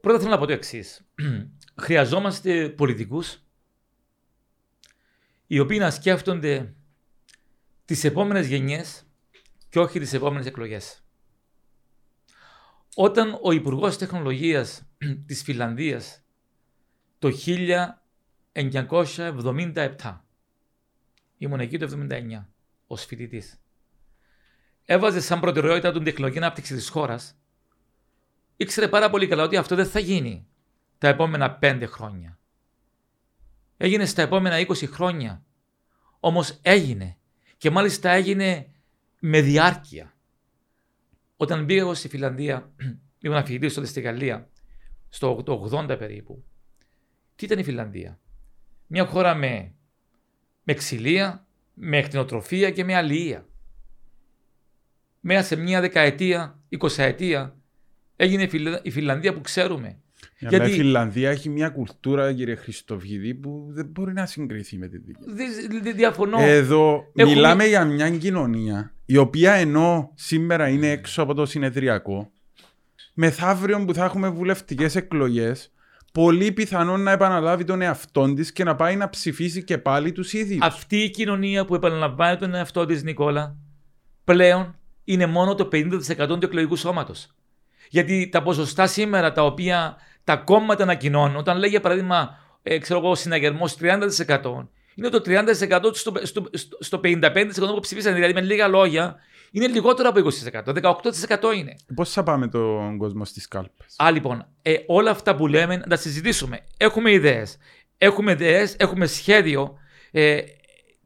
[0.00, 1.04] Πρώτα θέλω να πω το εξής.
[1.82, 3.42] Χρειαζόμαστε πολιτικούς
[5.46, 6.74] οι οποίοι να σκέφτονται
[7.84, 9.02] τις επόμενες γενιές
[9.68, 11.04] και όχι τις επόμενες εκλογές.
[12.94, 14.82] Όταν ο Υπουργός Τεχνολογίας
[15.26, 16.24] της Φιλανδίας
[17.18, 17.30] το
[18.52, 20.20] 1977.
[21.38, 22.44] Ήμουν εκεί το 1979
[22.86, 23.60] ως φοιτητής.
[24.84, 27.38] Έβαζε σαν προτεραιότητα την τεχνολογική ανάπτυξη της χώρας.
[28.56, 30.46] Ήξερε πάρα πολύ καλά ότι αυτό δεν θα γίνει
[30.98, 32.38] τα επόμενα πέντε χρόνια.
[33.76, 35.44] Έγινε στα επόμενα 20 χρόνια.
[36.20, 37.18] Όμως έγινε.
[37.64, 38.66] Και μάλιστα έγινε
[39.20, 40.14] με διάρκεια.
[41.36, 42.72] Όταν πήγα εγώ στη Φιλανδία,
[43.22, 44.50] ήμουν φοιτητή τότε στη Γαλλία,
[45.08, 46.44] στο 80 περίπου,
[47.36, 48.20] τι ήταν η Φιλανδία;
[48.86, 49.74] Μια χώρα με,
[50.62, 53.48] με ξυλία, με εκτινοτροφία και με αλληλεία.
[55.20, 57.56] Μέσα σε μια δεκαετία, εικοσαετία,
[58.16, 58.48] έγινε
[58.82, 60.02] η Φιλανδία που ξέρουμε.
[60.38, 60.70] Γιατί...
[60.70, 65.20] Η Φιλανδία έχει μια κουλτούρα, κύριε Χριστοβίδη, που δεν μπορεί να συγκριθεί με τη δική.
[65.82, 66.38] Δεν διαφωνώ.
[66.40, 67.34] Εδώ Έχουμε...
[67.34, 72.30] μιλάμε για μια κοινωνία η οποία ενώ σήμερα είναι έξω από το συνεδριακό,
[73.14, 75.72] μεθαύριο που θα έχουμε βουλευτικές εκλογές,
[76.12, 80.32] πολύ πιθανόν να επαναλάβει τον εαυτό της και να πάει να ψηφίσει και πάλι τους
[80.32, 80.60] ίδιους.
[80.62, 83.56] Αυτή η κοινωνία που επαναλαμβάνει τον εαυτό της, Νικόλα,
[84.24, 87.34] πλέον είναι μόνο το 50% του εκλογικού σώματος.
[87.88, 92.98] Γιατί τα ποσοστά σήμερα τα οποία τα κόμματα ανακοινώνουν, όταν λέει για παράδειγμα, ε, ξέρω
[92.98, 96.44] εγώ, συναγερμός 30%, είναι το 30% στο, στο,
[96.78, 98.14] στο, 55% που ψηφίσαν.
[98.14, 99.16] Δηλαδή, με λίγα λόγια,
[99.50, 100.20] είναι λιγότερο από
[100.64, 100.72] 20%.
[100.72, 101.74] 18% είναι.
[101.94, 105.86] Πώς θα πάμε τον κόσμο στις κάλπες; Α, λοιπόν, ε, όλα αυτά που λέμε να
[105.86, 106.60] τα συζητήσουμε.
[106.76, 107.56] Έχουμε ιδέες.
[107.98, 109.74] Έχουμε ιδέες, έχουμε σχέδιο
[110.10, 110.40] ε,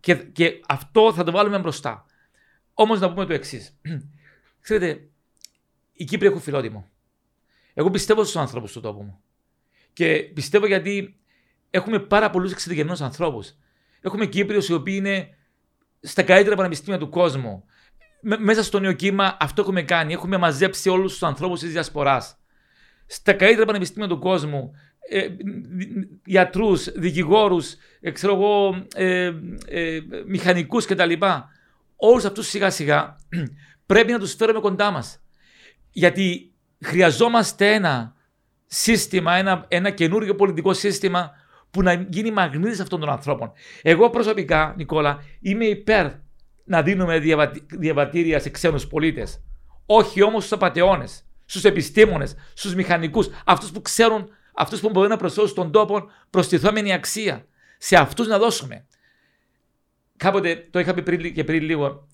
[0.00, 2.04] και, και αυτό θα το βάλουμε μπροστά.
[2.74, 3.78] Όμως να πούμε το εξής.
[4.62, 5.08] Ξέρετε,
[5.98, 6.90] οι Κύπροι έχουν φιλότιμο.
[7.74, 9.20] Εγώ πιστεύω στους ανθρώπους του τόπου μου.
[9.92, 11.16] Και πιστεύω γιατί
[11.70, 13.54] έχουμε πάρα πολλούς εξειδικευμένους ανθρώπους.
[14.00, 15.28] Έχουμε Κύπριους οι οποίοι είναι
[16.00, 17.64] στα καλύτερα πανεπιστήμια του κόσμου
[18.20, 20.12] μέσα στο νέο κύμα αυτό έχουμε κάνει.
[20.12, 22.38] Έχουμε μαζέψει όλους τους ανθρώπους της διασποράς.
[23.06, 24.70] Στα καλύτερα πανεπιστήμια του κόσμου,
[25.10, 25.28] ε,
[26.24, 28.12] γιατρούς, δικηγόρους, ε,
[28.94, 29.32] ε,
[29.66, 31.12] ε, μηχανικούς κτλ.
[31.96, 33.16] Όλους αυτούς σιγά σιγά
[33.86, 35.22] πρέπει να τους φέρουμε κοντά μας.
[35.98, 36.52] Γιατί
[36.84, 38.14] χρειαζόμαστε ένα
[38.66, 41.30] σύστημα, ένα, ένα καινούργιο πολιτικό σύστημα
[41.70, 43.52] που να γίνει μαγνήτης αυτών των ανθρώπων.
[43.82, 46.10] Εγώ προσωπικά, Νικόλα, είμαι υπέρ
[46.64, 47.18] να δίνουμε
[47.78, 49.42] διαβατήρια σε ξένους πολίτες.
[49.86, 55.16] Όχι όμως στους απαταιώνες, στους επιστήμονες, στους μηχανικούς, αυτούς που ξέρουν, αυτούς που μπορούν να
[55.16, 57.46] προσφέρουν στον τόπο προστιθόμενη αξία.
[57.78, 58.86] Σε αυτούς να δώσουμε.
[60.16, 62.08] Κάποτε, το είχα πει πριν, και πριν λίγο,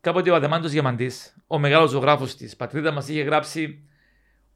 [0.00, 1.10] κάποτε ο Αδεμάντος Διαμαντή,
[1.46, 3.88] ο μεγάλος ζωγράφος της πατρίδα μας, είχε γράψει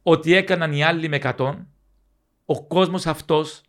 [0.03, 1.55] ότι έκαναν οι άλλοι με 100,
[2.45, 3.61] ο κόσμος αυτός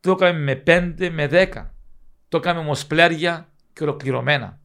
[0.00, 1.70] το έκανε με 5 με 10.
[2.28, 4.60] Το έκανε όμως πλέρια και ολοκληρωμένα.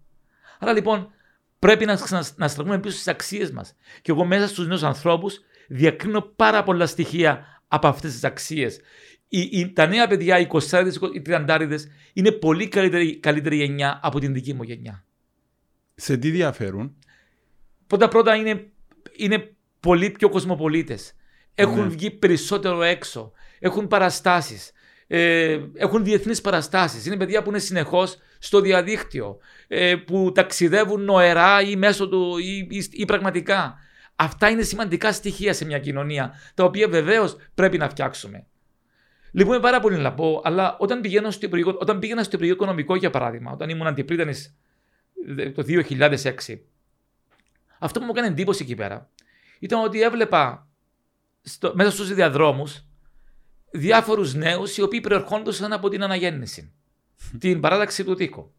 [0.59, 1.11] Άρα λοιπόν
[1.59, 1.99] πρέπει να,
[2.35, 3.75] να στραφούμε πίσω στις αξίες μας.
[4.01, 8.79] Και εγώ μέσα στους νέους ανθρώπους διακρίνω πάρα πολλά στοιχεία από αυτές τις αξίες.
[9.73, 11.67] Τα νέα παιδιά, οι 20 οι 30
[12.13, 15.03] είναι πολύ καλύτερη, καλύτερη γενιά από την δική μου γενιά.
[16.01, 16.95] Σε τι διαφέρουν;
[17.87, 18.71] Πρώτα πρώτα είναι,
[19.15, 21.15] είναι πολύ πιο κοσμοπολίτες.
[21.55, 21.87] Έχουν ναι.
[21.87, 23.31] βγει περισσότερο έξω.
[23.59, 24.71] Έχουν παραστάσεις
[25.13, 27.05] ε, έχουν διεθνείς παραστάσεις.
[27.05, 29.37] Είναι παιδιά που είναι συνεχώς στο διαδίκτυο,
[29.67, 33.75] ε, που ταξιδεύουν νοερά ή μέσω του ή, ή, πραγματικά.
[34.15, 38.45] Αυτά είναι σημαντικά στοιχεία σε μια κοινωνία, τα οποία βεβαίως πρέπει να φτιάξουμε.
[39.31, 42.95] Λυπούμε πάρα πολύ να πω, αλλά όταν, πηγαίνω στο υπουργείο, όταν πήγαινα στο Υπουργείο Οικονομικό,
[42.95, 44.55] για παράδειγμα, όταν ήμουν αντιπρίτανης
[45.55, 46.59] το 2006,
[47.79, 49.09] αυτό που μου έκανε εντύπωση εκεί πέρα
[49.59, 50.67] ήταν ότι έβλεπα
[51.41, 52.85] στο, μέσα στους διαδρόμους
[53.71, 56.73] διάφορους νέους οι οποίοι προερχόντουσαν από την αναγέννηση,
[57.39, 58.51] την παράταξη του τείχου.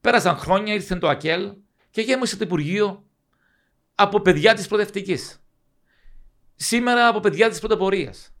[0.00, 1.52] Πέρασαν χρόνια, ήρθε το ΑΚΕΛ
[1.90, 3.04] και γέμισε το Υπουργείο
[3.94, 5.44] από παιδιά της προοδευτικής.
[6.54, 8.34] Σήμερα από παιδιά της πρωτοπορίας.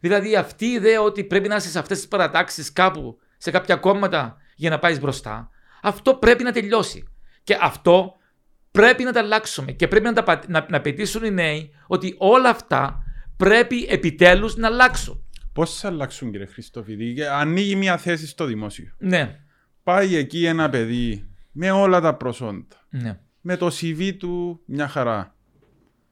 [0.00, 3.76] Δηλαδή αυτή η ιδέα ότι πρέπει να είσαι σε αυτές τις παρατάξεις κάπου, σε κάποια
[3.76, 5.50] κόμματα για να πάεις μπροστά,
[5.84, 7.04] αυτό πρέπει να τελειώσει.
[7.42, 8.16] Και αυτό
[8.70, 12.48] πρέπει να τα αλλάξουμε και πρέπει να, τα, να, να πετήσουν οι νέοι ότι όλα
[12.48, 13.04] αυτά
[13.36, 15.24] πρέπει επιτέλους να αλλάξουν.
[15.52, 18.94] Πώς θα αλλάξουν, κύριε Χριστοφιδή, ανοίγει μια θέση στο δημόσιο.
[18.98, 19.40] Ναι.
[19.82, 22.86] Πάει εκεί ένα παιδί με όλα τα προσόντα.
[22.90, 23.18] Ναι.
[23.40, 25.34] Με το CV του μια χαρά.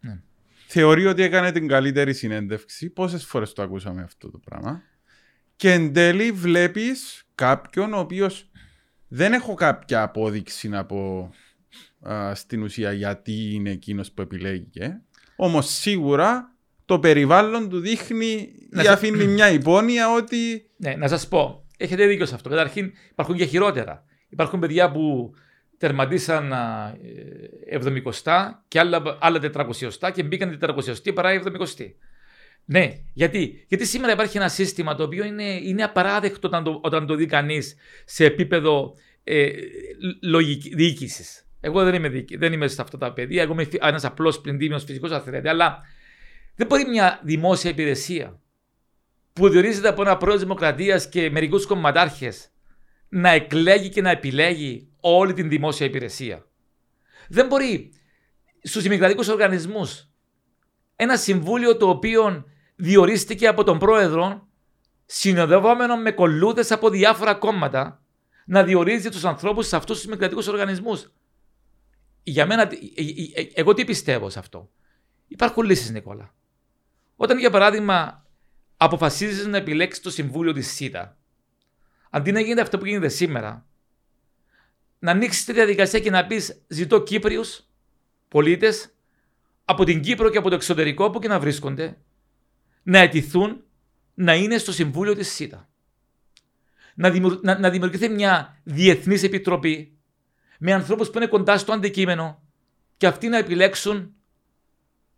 [0.00, 0.20] Ναι.
[0.66, 2.90] Θεωρεί ότι έκανε την καλύτερη συνέντευξη.
[2.90, 4.82] Πόσες φορές το ακούσαμε αυτό το πράγμα.
[5.56, 8.50] Και εν τέλει βλέπεις κάποιον ο οποίος
[9.14, 11.30] δεν έχω κάποια απόδειξη να πω
[12.00, 14.68] α, στην ουσία γιατί είναι εκείνος που επιλέγει.
[15.36, 20.70] Όμως σίγουρα το περιβάλλον του δείχνει ή αφήνει μια υπόνοια ότι.
[20.76, 22.48] Ναι, να σας πω, έχετε δίκιο σε αυτό.
[22.48, 24.04] Καταρχήν υπάρχουν και χειρότερα.
[24.28, 25.34] Υπάρχουν παιδιά που
[25.78, 26.52] τερματίσαν
[27.72, 28.02] 70
[28.68, 29.40] και άλλα, άλλα
[30.00, 31.58] 400 και μπήκαν 400 παρά 70.
[32.64, 37.06] Ναι, γιατί, γιατί σήμερα υπάρχει ένα σύστημα το οποίο είναι, είναι απαράδεκτο όταν το, όταν
[37.06, 38.94] το δει κανείς σε επίπεδο
[39.24, 39.50] ε,
[40.74, 41.46] διοίκησης.
[41.60, 43.42] Εγώ δεν είμαι, διοίκη, δεν είμαι σε αυτά τα παιδιά.
[43.42, 45.50] Εγώ είμαι ένας απλός πλυντήμιος φυσικός αθλητής.
[45.50, 45.80] Αλλά
[46.54, 48.40] δεν μπορεί μια δημόσια υπηρεσία
[49.32, 52.50] που διορίζεται από ένα πρόεδρο Δημοκρατίας και μερικούς κομματάρχες
[53.08, 56.46] να εκλέγει και να επιλέγει όλη την δημόσια υπηρεσία.
[57.28, 57.92] Δεν μπορεί
[58.62, 60.08] στους δημοκρατικούς οργανισμούς
[60.96, 62.44] ένα συμβούλιο το οποίο
[62.76, 64.48] διορίστηκε από τον πρόεδρο
[65.06, 68.02] συνοδευόμενο με κολλούδες από διάφορα κόμματα
[68.44, 71.12] να διορίζει τους ανθρώπους σε αυτούς τους δημοκρατικού οργανισμούς.
[72.22, 72.70] Για μένα,
[73.54, 74.70] εγώ τι πιστεύω σε αυτό.
[75.28, 76.34] Υπάρχουν λύσεις, Νικόλα.
[77.16, 78.26] Όταν, για παράδειγμα,
[78.76, 81.16] αποφασίζεις να επιλέξεις το συμβούλιο της ΣΥΤΑ,
[82.10, 83.66] αντί να γίνεται αυτό που γίνεται σήμερα,
[84.98, 87.66] να ανοίξεις τη διαδικασία και να πεις: Ζητώ Κύπριους
[88.28, 88.94] πολίτες
[89.64, 91.98] από την Κύπρο και από το εξωτερικό που και να βρίσκονται,
[92.82, 93.64] να αιτηθούν
[94.14, 95.68] να είναι στο συμβούλιο της ΣΥΤΑ.
[96.94, 99.96] Να, να, να δημιουργηθεί μια διεθνής επιτροπή
[100.58, 102.42] με ανθρώπους που είναι κοντά στο αντικείμενο
[102.96, 104.14] και αυτοί να επιλέξουν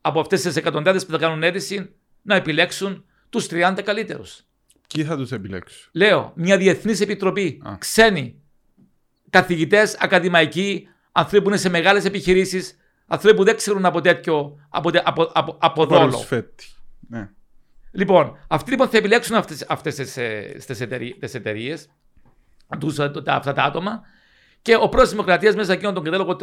[0.00, 4.44] από αυτές τις εκατοντάδες που θα κάνουν αίτηση να επιλέξουν τους 30 καλύτερους.
[4.94, 7.76] Ποιοι θα τους επιλέξουν; Λέω, μια διεθνής επιτροπή, Α.
[7.78, 8.42] ξένοι,
[9.30, 14.90] καθηγητές, ακαδημαϊκοί, άνθρωποι που είναι σε μεγάλες επιχειρήσεις, άνθρωποι που δεν ξέρουν από τέτοιο, από,
[15.04, 16.24] από, από, από δόλο.
[17.08, 17.30] Ναι.
[17.96, 19.36] Λοιπόν, αυτοί λοιπόν θα επιλέξουν
[19.68, 19.96] αυτές
[21.20, 21.90] τις εταιρείες,
[23.26, 24.02] αυτά τα άτομα,
[24.62, 26.36] και ο πρόεδρος της Δημοκρατίας μέσα εκείνον τον κατάλογο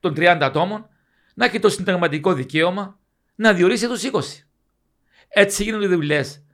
[0.00, 0.88] των 30 ατόμων
[1.34, 2.98] να έχει το συνταγματικό δικαίωμα
[3.34, 4.20] να διορίσει τους 20.
[5.28, 6.44] Έτσι γίνονται οι δουλειές.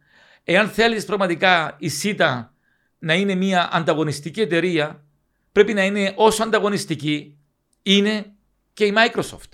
[0.45, 2.55] Εάν θέλεις πραγματικά η ΣΥΤΑ
[2.99, 5.05] να είναι μια ανταγωνιστική εταιρεία,
[5.53, 7.39] πρέπει να είναι όσο ανταγωνιστική
[7.83, 8.33] είναι
[8.73, 9.51] και η Microsoft.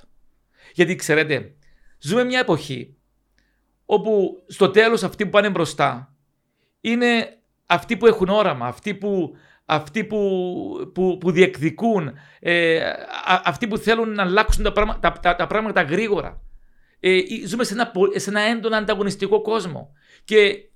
[0.73, 1.55] Γιατί ξέρετε,
[1.99, 2.97] ζούμε μια εποχή
[3.87, 6.15] όπου στο τέλος αυτοί που πάνε μπροστά
[6.81, 12.93] είναι αυτοί που έχουν όραμα, αυτοί που, αυτοί που, που, που διεκδικούν, ε,
[13.25, 16.41] αυτοί που θέλουν να αλλάξουν τα πράγματα, τα, τα πράγματα γρήγορα.
[17.01, 19.93] Ε, ζούμε σε ένα, σε ένα έντονο ανταγωνιστικό κόσμο.
[20.25, 20.69] Και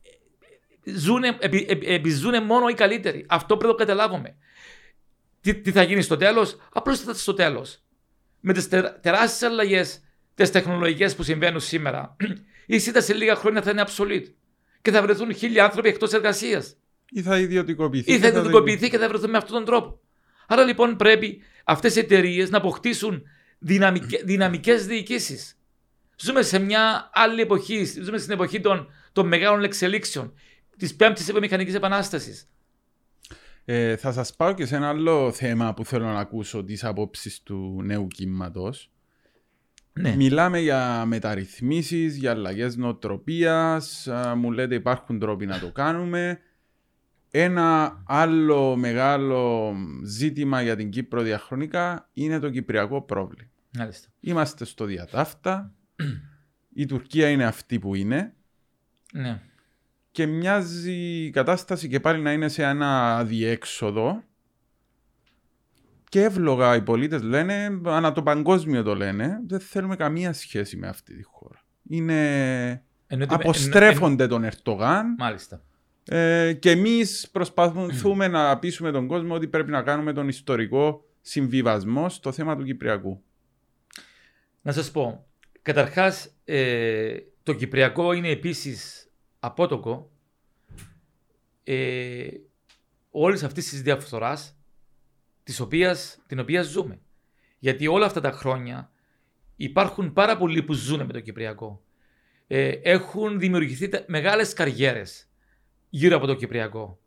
[0.84, 1.38] ζουνε,
[1.84, 3.26] επιζούν μόνο οι καλύτεροι.
[3.28, 4.36] Αυτό πρέπει να το καταλάβουμε.
[5.40, 7.82] Τι, τι θα γίνει στο τέλος, απλώς θα στο τέλος.
[8.40, 8.68] Με τις
[9.00, 10.00] τεράστιες αλλαγές,
[10.34, 12.16] τις τεχνολογικές που συμβαίνουν σήμερα,
[12.74, 14.32] η ΣΥΤΑ σε λίγα χρόνια θα είναι obsolete.
[14.82, 16.76] Και θα βρεθούν χίλιοι άνθρωποι εκτός εργασίας.
[17.10, 18.12] Ή θα ιδιωτικοποιηθεί.
[18.12, 20.00] Ή θα ιδιωτικοποιηθεί και θα βρεθούν με αυτόν τον τρόπο.
[20.46, 23.22] Άρα λοιπόν πρέπει αυτές οι εταιρείες να αποκτήσουν
[24.24, 25.58] δυναμικέ διοικήσεις.
[26.16, 27.84] Ζούμε σε μια άλλη εποχή.
[27.84, 30.34] Ζούμε στην εποχή των, των μεγάλων εξελίξεων.
[30.76, 32.48] Της πέμπτης επιμηχανική επανάστασης.
[33.64, 37.42] Ε, θα σας πάω και σε ένα άλλο θέμα που θέλω να ακούσω τις απόψεις
[37.42, 38.90] του νέου κύματος.
[39.92, 40.16] Ναι.
[40.16, 46.38] Μιλάμε για μεταρρυθμίσεις, για αλλαγές νοοτροπίας, μου λέτε υπάρχουν τρόποι να το κάνουμε.
[47.30, 49.74] Ένα άλλο μεγάλο
[50.04, 53.50] ζήτημα για την Κύπρο διαχρονικά είναι το κυπριακό πρόβλημα.
[53.78, 54.08] Μάλιστα.
[54.20, 55.74] Είμαστε στο διατάφτα,
[56.74, 58.34] η Τουρκία είναι αυτή που είναι
[59.12, 59.40] ναι.
[60.10, 64.22] και μοιάζει η κατάσταση και πάλι να είναι σε ένα διέξοδο
[66.10, 70.88] και εύλογα οι πολίτες λένε, ανά το παγκόσμιο το λένε, δεν θέλουμε καμία σχέση με
[70.88, 71.64] αυτή τη χώρα.
[71.88, 72.84] Είναι.
[73.26, 75.14] αποστρέφονται τον Ερτογάν.
[75.18, 75.62] Μάλιστα.
[76.04, 82.08] Ε, και εμείς προσπαθούμε να πείσουμε τον κόσμο ότι πρέπει να κάνουμε τον ιστορικό συμβιβασμό
[82.08, 83.22] στο θέμα του Κυπριακού.
[84.62, 85.26] Να σας πω,
[85.62, 90.10] καταρχάς, ε, το Κυπριακό είναι επίσης απότοκο
[91.64, 92.26] ε,
[93.10, 94.59] όλης αυτής της διαφθοράς
[95.42, 97.00] της οποίας, την οποία ζούμε.
[97.58, 98.90] Γιατί όλα αυτά τα χρόνια
[99.56, 101.82] υπάρχουν πάρα πολλοί που ζουν με το Κυπριακό.
[102.46, 105.28] Ε, έχουν δημιουργηθεί μεγάλες καριέρες
[105.88, 106.98] γύρω από το Κυπριακό.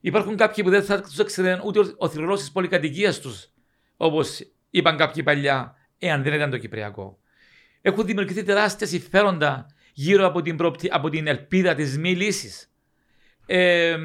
[0.00, 3.50] Υπάρχουν κάποιοι που δεν θα τους έξεραν ούτε ο θηρορό της πολυκατοικίας τους,
[3.96, 7.18] όπως είπαν κάποιοι παλιά, εάν δεν ήταν το Κυπριακό.
[7.80, 10.56] Έχουν δημιουργηθεί τεράστια συμφέροντα γύρω από την,
[10.90, 12.72] από την ελπίδα της μη λύσης.
[13.46, 13.96] Ε,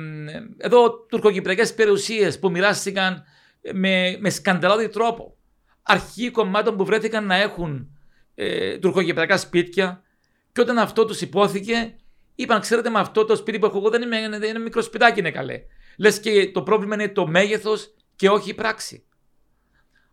[0.57, 3.23] εδώ τουρκοκυπριακές περιουσίες που μοιράστηκαν
[3.73, 5.37] με, με σκανδαλώδη τρόπο.
[5.81, 7.97] Αρχή κομμάτων που βρέθηκαν να έχουν
[8.35, 10.03] ε, τουρκοκυπριακά σπίτια
[10.51, 11.95] και όταν αυτό τους υπόθηκε,
[12.35, 15.19] είπαν: Ξέρετε, με αυτό το σπίτι που έχω εγώ δεν είναι, είναι ένα μικρό σπιτάκι,
[15.19, 15.61] είναι καλέ.
[15.97, 19.05] Λες και το πρόβλημα είναι το μέγεθος και όχι η πράξη.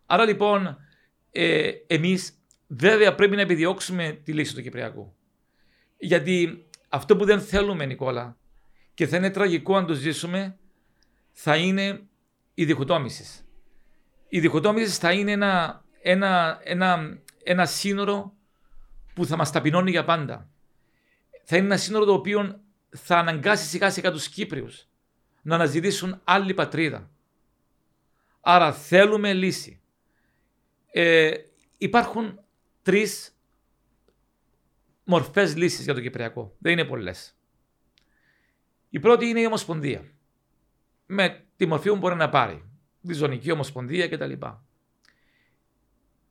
[0.07, 0.77] Άρα λοιπόν,
[1.31, 5.15] ε, εμείς βέβαια πρέπει να επιδιώξουμε τη λύση του Κυπριακού.
[5.97, 8.39] Γιατί αυτό που δεν θέλουμε, Νικόλα,
[8.95, 10.59] και θα είναι τραγικό αν το ζήσουμε,
[11.33, 12.01] θα είναι
[12.61, 13.45] η διχοτόμησης.
[14.29, 18.35] Η διχοτόμησης θα είναι ένα, ένα, ένα, ένα σύνορο
[19.15, 20.49] που θα μας ταπεινώνει για πάντα.
[21.45, 24.89] Θα είναι ένα σύνορο το οποίο θα αναγκάσει σιγά σιγά τους Κύπριους
[25.43, 27.11] να αναζητήσουν άλλη πατρίδα.
[28.41, 29.81] Άρα θέλουμε λύση.
[30.93, 31.31] Ε,
[31.79, 32.41] υπάρχουν
[32.83, 33.37] τρεις
[35.05, 36.57] μορφές λύσης για το Κυπριακό.
[36.59, 37.37] Δεν είναι πολλές.
[38.91, 40.11] Η πρώτη είναι η Ομοσπονδία.
[41.07, 42.65] Με τη μορφή που μπορεί να πάρει.
[43.07, 44.33] Τη ζωνική Ομοσπονδία κτλ.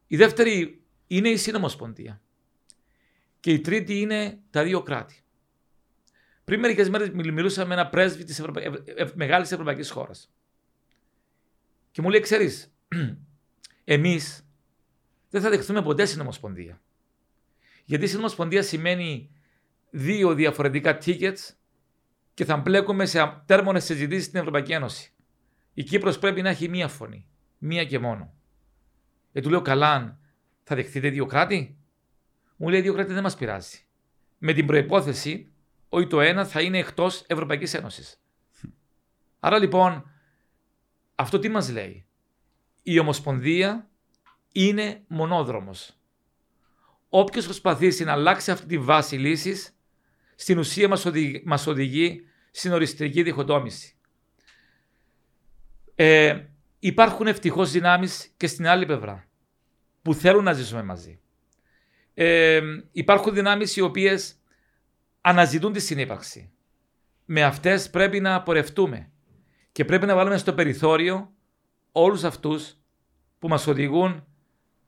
[0.08, 2.22] Η δεύτερη είναι η Συνομοσπονδία.
[3.40, 5.24] Και η τρίτη είναι τα δύο κράτη.
[6.44, 8.62] Πριν μερικές μέρες μιλούσα με ένα πρέσβη της Ευρωπα...
[9.16, 10.34] μεγάλης ευρωπαϊκής χώρας.
[11.92, 12.74] Και μου λέει: Ξέρεις,
[13.84, 14.48] εμείς
[15.30, 16.82] δεν θα δεχτούμε ποτέ συνομοσπονδία.
[17.86, 19.32] Γιατί συνομοσπονδία σημαίνει
[19.90, 21.54] δύο διαφορετικά tickets
[22.34, 25.14] και θα μπλέκουμε σε τέρμονες συζητήσεις στην Ευρωπαϊκή Ένωση.
[25.74, 27.28] Η Κύπρος πρέπει να έχει μία φωνή.
[27.58, 28.34] Μία και μόνο.
[29.32, 30.20] Ε, του λέω καλά,
[30.64, 31.78] θα δεχτείτε δύο κράτη.
[32.56, 33.86] Μου λέει δύο κράτη δεν μας πειράζει.
[34.38, 35.52] Με την προπόθεση
[35.90, 38.22] ότι το ένα θα είναι εκτός Ευρωπαϊκής Ένωσης.
[39.40, 40.12] Άρα λοιπόν,
[41.16, 42.06] αυτό τι μας λέει;
[42.84, 43.90] Η Ομοσπονδία
[44.52, 45.94] είναι μονόδρομος.
[47.10, 49.78] Όποιος προσπαθήσει να αλλάξει αυτή τη βάση λύσης,
[50.36, 53.99] στην ουσία μας οδηγεί, μας οδηγεί στην οριστική διχοτόμηση.
[56.02, 56.46] Ε,
[56.80, 59.28] υπάρχουν ευτυχώς δυνάμεις και στην άλλη πλευρά
[60.02, 61.20] που θέλουν να ζήσουμε μαζί.
[62.14, 64.42] Ε, υπάρχουν δυνάμεις οι οποίες
[65.22, 66.52] αναζητούν τη συνύπαρξη.
[67.26, 69.12] Με αυτές πρέπει να πορευτούμε
[69.72, 71.34] και πρέπει να βάλουμε στο περιθώριο
[71.92, 72.78] όλους αυτούς
[73.40, 74.28] που μας οδηγούν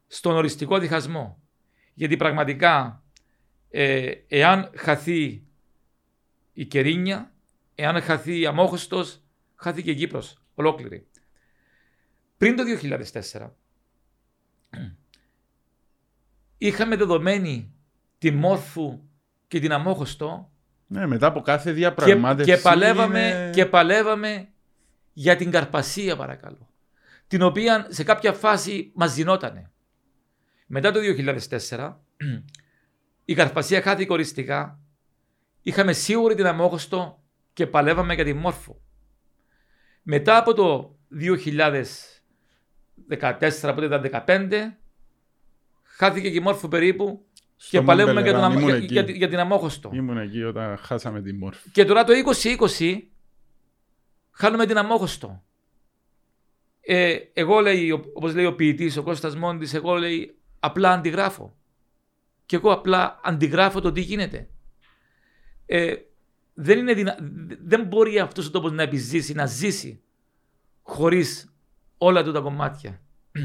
[0.08, 1.42] στον οριστικό διχασμό.
[1.94, 3.04] Γιατί πραγματικά,
[3.70, 5.44] ε, εάν χαθεί
[6.54, 7.34] η Κερίνια,
[7.76, 9.22] εάν χαθεί η Αμόχωστος,
[9.56, 11.08] χαθεί και η Κύπρος ολόκληρη.
[12.38, 12.64] Πριν το
[13.32, 13.50] 2004,
[16.58, 17.74] είχαμε δεδομένη
[18.18, 19.02] τη Μόρφου
[19.48, 20.52] και την Αμόχωστο
[20.88, 22.52] ναι, μετά από κάθε διαπραγμάτευση.
[22.52, 24.48] Και, και, παλεύαμε, και παλεύαμε
[25.14, 26.70] για την Καρπασία, παρακαλώ.
[27.28, 29.72] Την οποία σε κάποια φάση μας δινότανε.
[30.68, 31.00] Μετά το
[31.70, 31.94] 2004,
[33.26, 34.80] η Καρπασία χάθηκε οριστικά.
[35.62, 38.76] Είχαμε σίγουρη την Αμόχωστο και παλεύαμε για την Μόρφου.
[40.02, 41.84] Μετά από το 2014,
[43.62, 44.50] από το 2015,
[45.84, 47.26] χάθηκε και η Μόρφου περίπου
[47.70, 49.92] και παλεύουμε για, τον, για, για, για, την Αμόχωστο.
[49.94, 51.70] Ήμουν εκεί όταν χάσαμε την Μόρφου.
[51.72, 52.14] Και τώρα το
[52.80, 52.98] 2020
[54.32, 55.44] χάνουμε την Αμόχωστο.
[56.82, 61.56] Ε, εγώ λέει, όπως λέει ο ποιητής, ο Κώστας Μόντης, εγώ λέει απλά αντιγράφω.
[62.46, 64.50] Και εγώ απλά αντιγράφω το τι γίνεται.
[65.66, 65.96] Ε,
[66.62, 67.18] δεν, είναι δυνα...
[67.64, 70.02] δεν μπορεί αυτός ο τόπος να επιζήσει, να ζήσει
[70.82, 71.54] χωρίς
[71.98, 73.02] όλα του τα κομμάτια.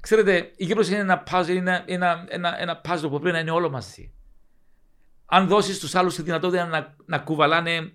[0.00, 3.50] Ξέρετε, η Κύπρος είναι ένα puzzle, είναι ένα, ένα, ένα puzzle που πρέπει να είναι
[3.50, 4.12] όλο μαζί.
[5.26, 7.92] Αν δώσεις στους άλλους τη δυνατότητα να, να κουβαλάνε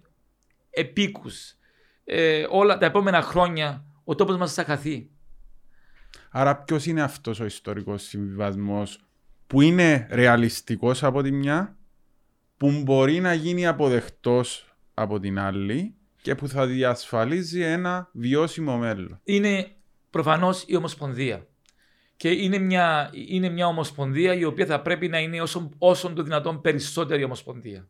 [0.70, 1.56] επίκους
[2.04, 5.10] ε, όλα τα επόμενα χρόνια, ο τόπος μας θα χαθεί.
[6.30, 9.00] Άρα ποιος είναι αυτός ο ιστορικός συμβιβασμός
[9.48, 11.79] που είναι ρεαλιστικός από τη μια
[12.60, 19.20] που μπορεί να γίνει αποδεκτός από την άλλη και που θα διασφαλίζει ένα βιώσιμο μέλλον.
[19.24, 19.68] Είναι
[20.10, 21.48] προφανώς η Ομοσπονδία.
[22.18, 26.24] Και είναι μια, είναι μια ομοσπονδία η οποία θα πρέπει να είναι όσο, όσο το
[26.24, 27.88] δυνατόν περισσότερη ομοσπονδία.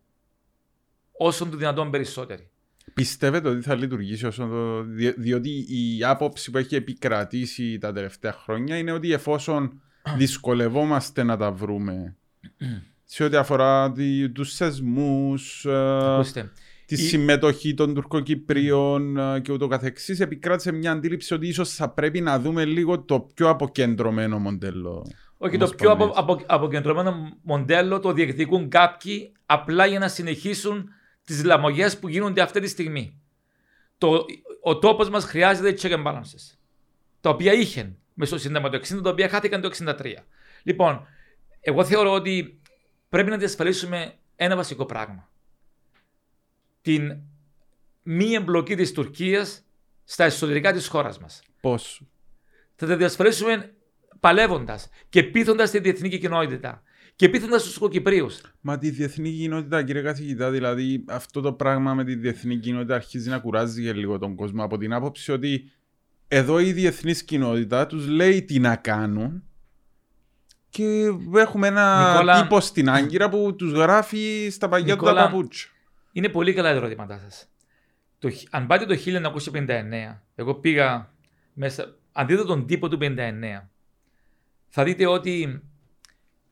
[1.12, 2.49] Όσο το δυνατόν περισσότερη.
[2.93, 4.84] Πιστεύετε ότι θα λειτουργήσει όσο το...
[5.17, 9.82] Διότι η άποψη που έχει επικρατήσει τα τελευταία χρόνια είναι ότι εφόσον
[10.17, 12.15] δυσκολευόμαστε να τα βρούμε
[13.11, 13.93] σε ό,τι αφορά
[14.33, 15.33] τους σεσμού,
[16.85, 16.97] τη η...
[16.97, 22.65] συμμετοχή των Τουρκοκυπρίων και ούτω καθεξής, επικράτησε μια αντίληψη ότι ίσως θα πρέπει να δούμε
[22.65, 25.05] λίγο το πιο αποκεντρωμένο μοντέλο.
[25.37, 30.89] Όχι, το πιο απο, απο, αποκεντρωμένο μοντέλο το διεκδικούν κάποιοι απλά για να συνεχίσουν
[31.23, 33.21] τις λαμογές που γίνονται αυτή τη στιγμή.
[33.97, 34.25] Το,
[34.61, 36.57] ο τόπος μας χρειάζεται check and balances.
[37.21, 39.93] Τα οποία είχε μέσω σύνταγμα το 60, τα οποία χάθηκαν το 63.
[40.63, 41.07] Λοιπόν,
[41.61, 42.58] εγώ θεωρώ ότι
[43.09, 45.29] πρέπει να διασφαλίσουμε ένα βασικό πράγμα.
[46.81, 47.17] Την
[48.03, 49.63] μη εμπλοκή της Τουρκίας
[50.03, 51.41] στα εσωτερικά της χώρας μας.
[51.61, 52.01] Πώς;
[52.75, 53.73] Θα τα διασφαλίσουμε
[54.19, 56.83] παλεύοντας και πείθοντας τη διεθνή κοινότητα
[57.15, 58.27] και πείθοντας τους Κυπρίου.
[58.61, 63.29] Μα τη διεθνή κοινότητα, κύριε καθηγητά, δηλαδή αυτό το πράγμα με τη διεθνή κοινότητα αρχίζει
[63.29, 65.71] να κουράζει για λίγο τον κόσμο από την άποψη ότι
[66.27, 69.43] εδώ η διεθνής κοινότητα τους λέει τι να κάνουν
[70.69, 72.41] και έχουμε ένα Νικόλα...
[72.41, 75.69] τύπο στην Άγκυρα που τους γράφει στα παγιά του τα παπούτσια.
[76.12, 77.49] Είναι πολύ καλά τα ερωτήματά σας.
[78.49, 78.95] αν πάτε το
[79.55, 81.13] 1959, εγώ πήγα
[81.53, 83.17] μέσα, αν δείτε τον τύπο του 59,
[84.67, 85.62] θα δείτε ότι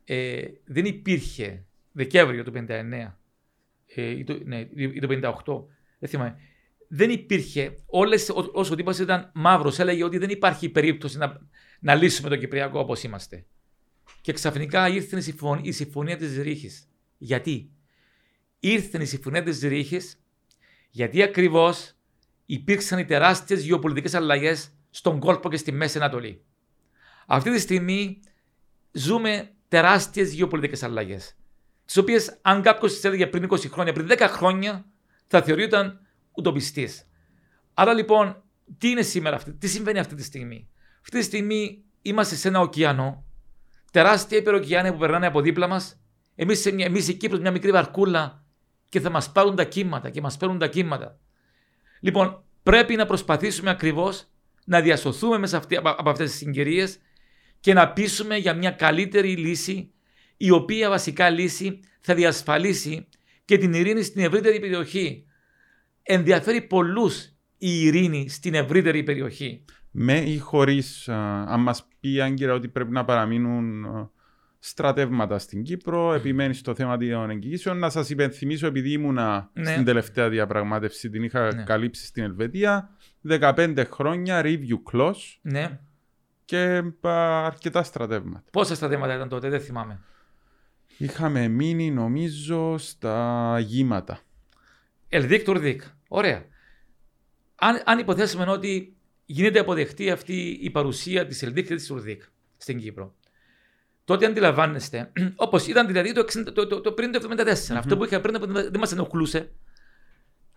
[0.04, 3.12] ε, δεν υπήρχε Δεκέμβριο του 59
[3.96, 5.08] ε, ή, το, ναι, ή το
[5.46, 5.64] 58,
[6.00, 6.36] δεν θυμάμαι,
[6.88, 11.40] δεν υπήρχε, όλες, όσο ο τύπος ήταν μαύρος, έλεγε ότι δεν υπάρχει περίπτωση να,
[11.80, 13.46] να λύσουμε το Κυπριακό όπως είμαστε.
[14.22, 16.88] Και ξαφνικά ήρθε η συμφωνία, η συμφωνία της Ρίχης.
[17.18, 17.72] Γιατί;
[18.60, 20.22] Ήρθε η συμφωνία της Ρίχης
[20.90, 21.94] γιατί ακριβώς
[22.46, 26.46] υπήρξαν οι τεράστιες γεωπολιτικές αλλαγές στον κόλπο και στη Μέση Ανατολή.
[27.28, 28.20] Αυτή τη στιγμή
[28.92, 31.36] ζούμε τεράστιες γεωπολιτικές αλλαγές.
[31.86, 34.86] Τις οποίες, αν κάποιος τις έλεγε πριν 20 χρόνια, πριν 10 χρόνια,
[35.28, 36.00] θα θεωρείται
[36.32, 37.08] ουτοπιστής.
[37.74, 38.44] Άρα λοιπόν,
[38.78, 40.70] τι είναι σήμερα αυτή, τι συμβαίνει αυτή τη στιγμή;
[41.02, 43.26] Αυτή τη στιγμή είμαστε σε ένα ωκεανό,
[43.92, 46.02] τεράστια υπεροκεάνια που περνάνε από δίπλα μας.
[46.36, 48.46] Εμείς εμείς η Κύπρος μια μικρή βαρκούλα
[48.90, 51.20] και θα μας πάρουν τα κύματα και μας παίρνουν τα κύματα.
[52.00, 54.28] Λοιπόν, πρέπει να προσπαθήσουμε ακριβώς
[54.66, 57.00] να διασωθούμε μέσα από αυτές τις συγκυρίες
[57.60, 59.92] και να πείσουμε για μια καλύτερη λύση
[60.38, 63.08] η οποία βασικά λύση θα διασφαλίσει
[63.46, 65.26] και την ειρήνη στην ευρύτερη περιοχή.
[66.04, 67.24] Ενδιαφέρει πολλούς
[67.58, 69.66] η ειρήνη στην ευρύτερη περιοχή.
[70.00, 73.86] Με ή χωρίς, αν μας πει Άγκυρα ότι πρέπει να παραμείνουν
[74.60, 77.78] στρατεύματα στην Κύπρο, επιμένει στο θέμα των εγγυήσεων.
[77.78, 79.72] Να σας υπενθυμίσω, επειδή ήμουνα ναι.
[79.72, 81.64] στην τελευταία διαπραγμάτευση, την είχα ναι.
[81.64, 82.90] καλύψει στην Ελβετία.
[83.30, 85.38] 15 χρόνια review close.
[85.42, 85.80] Ναι
[86.48, 88.44] και αρκετά στρατεύματα.
[88.52, 90.00] Πόσα στρατεύματα ήταν τότε, δεν θυμάμαι.
[90.98, 94.20] Είχαμε μείνει νομίζω στα γήματα.
[95.10, 95.82] Ελδίκ, Τουρδίκ.
[96.08, 96.46] Ωραία.
[97.56, 98.97] Αν, αν υποθέσουμε ότι
[99.30, 102.22] γίνεται αποδεκτή αυτή η παρουσία της Ελδίκ και της Τουρδίκ
[102.58, 103.16] στην Κύπρο,
[104.06, 108.04] τότε αντιλαμβάνεστε, όπως ήταν δηλαδή το, 60, το, το, το πριν το 1974, αυτό που
[108.04, 109.52] είχα πριν δεν μας ενοχλούσε,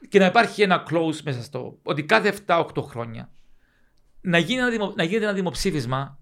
[0.08, 3.32] και να υπάρχει ένα close μέσα στο ότι κάθε 7-8 χρόνια
[4.20, 6.18] να, γίνει ένα δημο, να γίνεται ένα δημοψήφισμα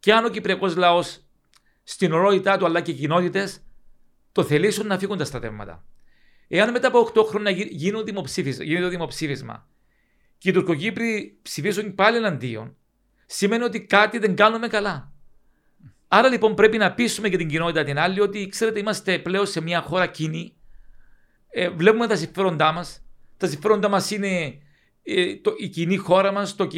[0.00, 1.24] και αν ο Κυπριακός λαός
[1.82, 3.62] στην ορόητά του αλλά και οι κοινότητες
[4.32, 5.84] το θελήσουν να φύγουν τα στρατεύματα.
[6.48, 9.68] Εάν μετά από 8 χρόνια γίνουν δημοψήφισμα, γίνει το δημοψήφισμα
[10.40, 12.76] και οι Τουρκοκύπροι ψηφίσουν πάλι εναντίον,
[13.26, 15.12] σημαίνει ότι κάτι δεν κάνουμε καλά.
[16.08, 19.60] Άρα λοιπόν πρέπει να πείσουμε και την κοινότητα την άλλη ότι ξέρετε είμαστε πλέον σε
[19.60, 20.56] μια χώρα κοινή.
[21.50, 23.02] Ε, βλέπουμε τα συμφέροντά μας.
[23.36, 24.58] Τα συμφέροντά μας είναι
[25.02, 26.68] ε, το, η κοινή χώρα μας, το,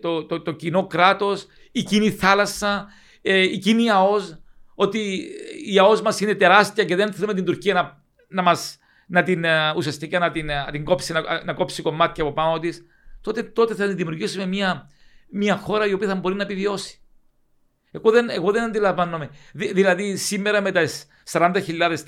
[0.00, 2.88] το, το, το κοινό κράτος, η κοινή θάλασσα,
[3.22, 4.38] ε, η κοινή ΑΟΣ,
[4.74, 5.28] ότι
[5.66, 9.44] η ΑΟΣ μας είναι τεράστια και δεν θέλουμε την Τουρκία να, να, μας, να την
[9.44, 12.84] ε, ουσιαστικά να την, να την κόψει, να, να κόψει κομμάτια από πάνω της,
[13.26, 14.90] τότε, τότε θα δημιουργήσουμε μια,
[15.30, 17.00] μια χώρα η οποία θα μπορεί να επιβιώσει.
[17.90, 19.30] Εγώ δεν, εγώ δεν αντιλαμβάνομαι.
[19.52, 20.88] δηλαδή σήμερα με τα
[21.30, 21.52] 40.000,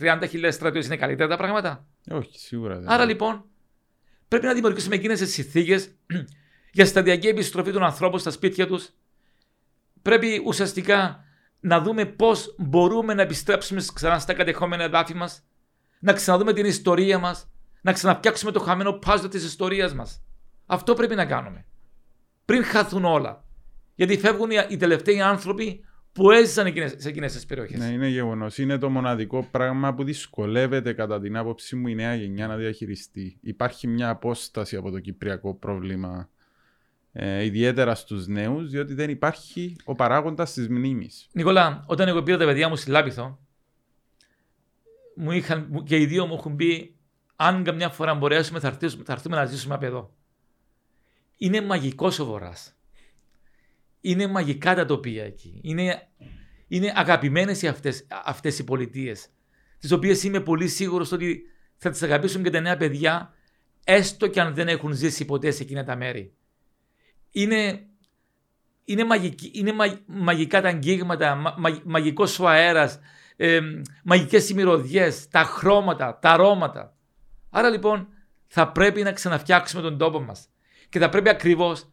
[0.01, 2.89] 30.000 στρατιώτες είναι καλύτερα τα πράγματα; Όχι, σίγουρα δεν.
[2.89, 3.45] Άρα λοιπόν
[4.29, 5.91] Πρέπει να δημιουργήσουμε εκείνες τις συνθήκες
[6.77, 8.91] για σταδιακή επιστροφή των ανθρώπων στα σπίτια τους.
[10.03, 11.25] Πρέπει ουσιαστικά
[11.61, 15.43] να δούμε πώς μπορούμε να επιστρέψουμε ξανά στα κατεχόμενα εδάφη μας,
[16.01, 17.51] να ξαναδούμε την ιστορία μας,
[17.81, 20.23] να ξαναφτιάξουμε το χαμένο πάζο της ιστορίας μας.
[20.71, 21.65] Αυτό πρέπει να κάνουμε.
[22.45, 23.45] Πριν χαθούν όλα.
[23.95, 27.79] Γιατί φεύγουν οι τελευταίοι άνθρωποι που έζησαν σε εκείνες τις περιοχές.
[27.79, 28.59] Ναι, είναι γεγονός.
[28.59, 33.39] Είναι το μοναδικό πράγμα που δυσκολεύεται κατά την άποψή μου η νέα γενιά να διαχειριστεί.
[33.41, 36.29] Υπάρχει μια απόσταση από το κυπριακό πρόβλημα,
[37.13, 41.29] ε, ιδιαίτερα στους νέους, διότι δεν υπάρχει ο παράγοντας της μνήμης.
[41.33, 43.39] Νικολά, όταν εγώ πήρα τα παιδιά μου στη Λάπιθο,
[45.15, 46.97] μου είχαν, και οι δύο μου έχουν πει,
[47.37, 50.17] αν καμιά φορά μπορέσουμε, θα έρθουμε, θα έρθουμε να ζήσουμε από εδώ.
[51.39, 52.79] Είναι μαγικός ο Βορράς
[54.01, 55.61] είναι μαγικά τα τοπία εκεί.
[55.63, 56.09] Είναι,
[56.69, 59.29] είναι αγαπημένες αυτές, αυτές οι πολιτείες.
[59.79, 61.43] τις οποίες είμαι πολύ σίγουρος ότι
[61.77, 63.35] θα τις αγαπήσουν και τα νέα παιδιά,
[63.85, 66.33] έστω και αν δεν έχουν ζήσει ποτέ σε εκείνα τα μέρη.
[67.31, 67.87] Είναι,
[68.85, 69.73] είναι, μαγική, είναι
[70.07, 72.99] μαγικά τα αγγίγματα, μα, μα, μαγικός ο αέρας,
[73.37, 73.61] ε,
[74.05, 74.55] μαγικές
[75.31, 76.97] τα χρώματα, τα αρώματα.
[77.51, 78.09] Άρα λοιπόν
[78.47, 80.49] θα πρέπει να ξαναφτιάξουμε τον τόπο μας.
[80.89, 81.89] Και θα πρέπει ακριβώς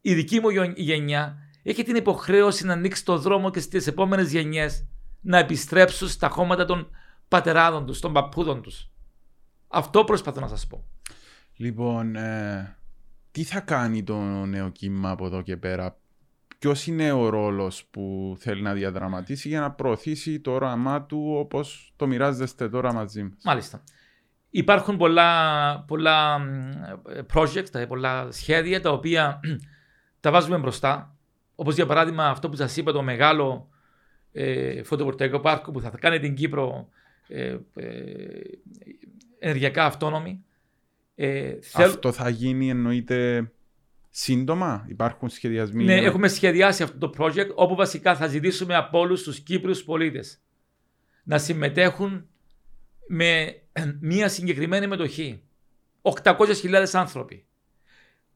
[0.00, 4.86] η δική μου γενιά έχει την υποχρέωση να ανοίξει το δρόμο και στις επόμενες γενιές
[5.20, 6.90] να επιστρέψουν στα χώματα των
[7.28, 8.90] πατεράδων τους, των παππούδων τους.
[9.68, 10.84] Αυτό προσπαθώ να σας πω.
[11.56, 12.78] Λοιπόν, ε,
[13.30, 15.98] τι θα κάνει το νέο κύμα από εδώ και πέρα,
[16.58, 21.92] Ποιος είναι ο ρόλος που θέλει να διαδραματίσει για να προωθήσει το όραμά του όπως
[21.96, 23.82] το μοιράζεστε τώρα μαζί μας; Μάλιστα.
[24.50, 26.40] Υπάρχουν πολλά, πολλά
[27.34, 29.40] projects, πολλά σχέδια τα οποία
[30.20, 31.16] τα βάζουμε μπροστά.
[31.54, 33.68] Όπως για παράδειγμα αυτό που σας είπα, το μεγάλο
[34.32, 36.88] ε, φωτοβολταϊκό πάρκο που θα κάνει την Κύπρο
[37.28, 37.86] ε, ε,
[39.38, 40.44] ενεργειακά αυτόνομη.
[41.14, 43.50] Ε, αυτό θα γίνει εννοείται
[44.10, 49.22] σύντομα, υπάρχουν σχεδιασμοί; Ναι, έχουμε σχεδιάσει αυτό το project όπου βασικά θα ζητήσουμε από όλους
[49.22, 50.40] τους Κύπριους πολίτες
[51.22, 52.28] να συμμετέχουν
[53.08, 53.62] με
[54.00, 55.42] μία συγκεκριμένη μετοχή.
[56.22, 57.46] 800.000 άνθρωποι.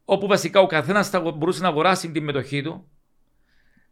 [0.05, 2.87] Όπου βασικά ο καθένας θα μπορούσε να αγοράσει την μετοχή του,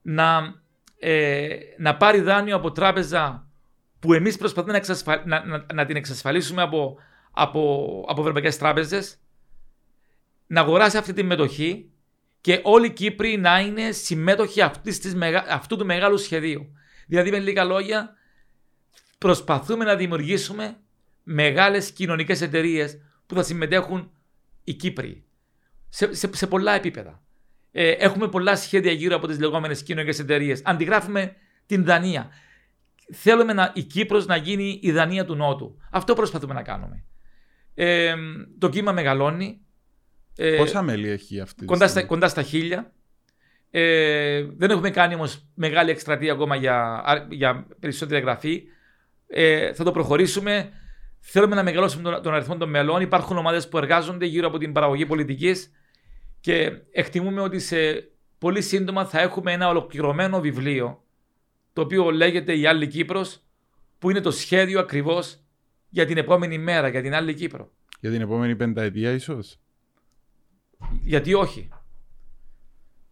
[0.02, 0.54] να,
[1.00, 3.50] ε, να πάρει δάνειο από τράπεζα
[4.00, 6.98] που εμείς προσπαθούμε να, να, να, να, την εξασφαλίσουμε από,
[7.32, 9.20] από, από ευρωπαϊκές τράπεζες,
[10.48, 11.92] να αγοράσει αυτή τη μετοχή
[12.42, 15.16] και όλοι οι Κύπροι να είναι συμμέτοχοι αυτής της,
[15.50, 16.72] αυτού του μεγάλου σχεδίου.
[17.08, 18.14] Δηλαδή, με λίγα λόγια,
[19.22, 20.78] προσπαθούμε να δημιουργήσουμε
[21.24, 24.12] μεγάλες κοινωνικές εταιρείες που θα συμμετέχουν
[24.64, 25.24] οι Κύπροι
[25.90, 27.24] σε, σε, σε πολλά επίπεδα.
[27.72, 30.62] Ε, έχουμε πολλά σχέδια γύρω από τις λεγόμενες κοινωνικές εταιρείες.
[30.66, 32.30] Αντιγράφουμε την Δανία.
[33.14, 35.78] Θέλουμε να, η Κύπρος να γίνει η Δανία του Νότου.
[35.92, 37.04] Αυτό προσπαθούμε να κάνουμε.
[37.74, 38.16] Ε,
[38.58, 39.62] το κύμα μεγαλώνει.
[40.38, 42.94] Ε, Πόσα μέλη έχει αυτή κοντά, στα, κοντά στα χίλια.
[43.72, 48.64] Ε, δεν έχουμε κάνει όμως μεγάλη εκστρατεία ακόμα για, για περισσότερη εγγραφή.
[49.34, 50.72] Ε, θα το προχωρήσουμε.
[51.20, 53.02] Θέλουμε να μεγαλώσουμε τον, τον αριθμό των μελών.
[53.02, 55.72] Υπάρχουν ομάδες που εργάζονται γύρω από την παραγωγή πολιτικής
[56.40, 61.04] και εκτιμούμε ότι σε πολύ σύντομα θα έχουμε ένα ολοκληρωμένο βιβλίο
[61.74, 63.44] το οποίο λέγεται «Η Άλλη Κύπρος»
[64.00, 65.44] που είναι το σχέδιο ακριβώς
[65.90, 67.72] για την επόμενη μέρα, για την Άλλη Κύπρο.
[68.00, 69.60] Για την επόμενη πενταετία ίσως;
[71.02, 71.70] Γιατί όχι.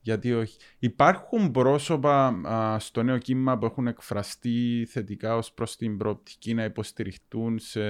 [0.10, 0.58] Γιατί όχι.
[0.80, 6.64] Υπάρχουν πρόσωπα α, στο νέο κύμα που έχουν εκφραστεί θετικά ως προς την προοπτική να
[6.64, 7.82] υποστηριχτούν σε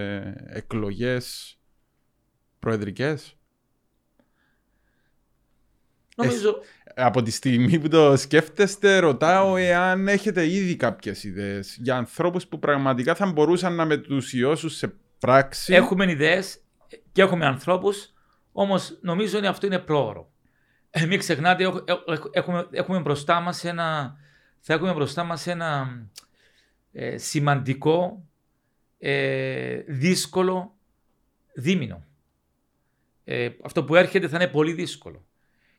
[0.47, 1.57] εκλογές
[2.59, 3.38] προεδρικές;
[6.15, 6.55] Νομίζω...
[6.95, 12.59] από τη στιγμή που το σκέφτεστε, ρωτάω εάν έχετε ήδη κάποιες ιδέες για ανθρώπους που
[12.59, 15.74] πραγματικά θα μπορούσαν να μετουσιώσουν σε πράξη.
[15.74, 16.61] Έχουμε ιδέες
[17.11, 18.13] και έχουμε ανθρώπους,
[18.51, 20.32] όμως νομίζω ότι αυτό είναι πρόωρο.
[20.90, 21.72] Ε, μην ξεχνάτε,
[22.32, 24.18] έχουμε, έχουμε μπροστά μας ένα,
[24.60, 26.00] θα έχουμε μπροστά μας ένα
[26.92, 28.26] ε, σημαντικό,
[28.98, 30.76] ε, δύσκολο
[31.54, 32.04] δίμηνο.
[33.24, 35.24] Ε, αυτό που έρχεται θα είναι πολύ δύσκολο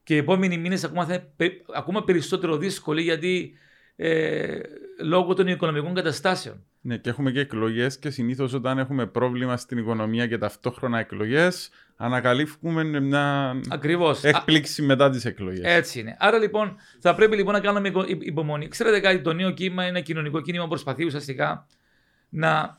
[0.02, 3.54] και οι επόμενοι μήνες ακόμα θα είναι ακόμα περισσότερο δύσκολοι γιατί
[3.96, 4.60] ε,
[5.02, 6.64] λόγω των οικονομικών καταστάσεων.
[6.82, 11.70] Ναι, και έχουμε και εκλογές και συνήθως όταν έχουμε πρόβλημα στην οικονομία και ταυτόχρονα εκλογές,
[11.96, 14.24] ανακαλύφουμε μια Ακριβώς.
[14.24, 15.64] έκπληξη μετά τις εκλογές.
[15.64, 16.16] Έτσι είναι.
[16.18, 18.68] Άρα λοιπόν θα πρέπει λοιπόν να κάνουμε υπομονή.
[18.68, 21.66] Ξέρετε κάτι, το νέο κύμα είναι ένα κοινωνικό κίνημα που προσπαθεί ουσιαστικά
[22.28, 22.76] να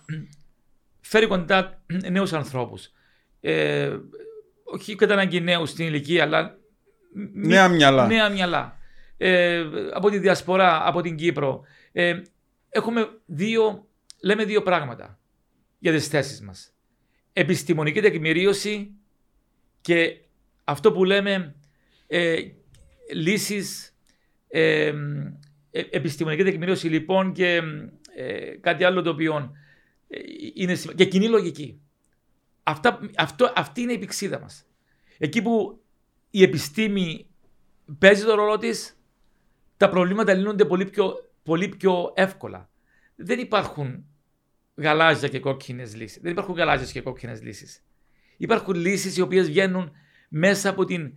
[1.02, 2.92] φέρει κοντά νέους ανθρώπους.
[3.42, 3.98] Ε,
[4.64, 6.60] όχι κατά ανάγκη νέους στην ηλικία, αλλά
[7.34, 8.08] Νέα μυαλά.
[8.08, 8.78] Νέα μυαλά.
[9.18, 11.62] Ε, από τη διασπορά, από την Κύπρο.
[11.92, 12.22] Ε,
[12.70, 13.88] έχουμε δύο,
[14.22, 15.20] λέμε δύο πράγματα
[15.80, 16.74] για τις θέσεις μας.
[17.34, 18.92] Επιστημονική τεκμηρίωση
[19.82, 20.22] και
[20.64, 21.56] αυτό που λέμε
[22.08, 22.42] ε,
[23.14, 23.96] λύσεις,
[24.48, 24.94] ε,
[25.72, 27.62] ε επιστημονική τεκμηρίωση λοιπόν και
[28.16, 29.56] ε, κάτι άλλο το οποίο
[30.08, 30.20] ε,
[30.54, 31.82] είναι και κοινή λογική.
[32.64, 34.66] Αυτά, αυτό, αυτή είναι η πηξίδα μας.
[35.18, 35.82] Εκεί που
[36.30, 37.28] η επιστήμη
[37.98, 39.00] παίζει το ρόλο της,
[39.78, 41.14] τα προβλήματα λύνονται πολύ πιο,
[41.44, 42.70] πολύ πιο εύκολα.
[43.16, 44.06] Δεν υπάρχουν
[44.82, 46.22] γαλάζια και κόκκινες λύσεις.
[46.22, 47.84] Δεν υπάρχουν γαλάζιες και κόκκινες λύσεις.
[48.38, 49.92] Υπάρχουν λύσεις οι οποίες βγαίνουν
[50.30, 51.14] μέσα από την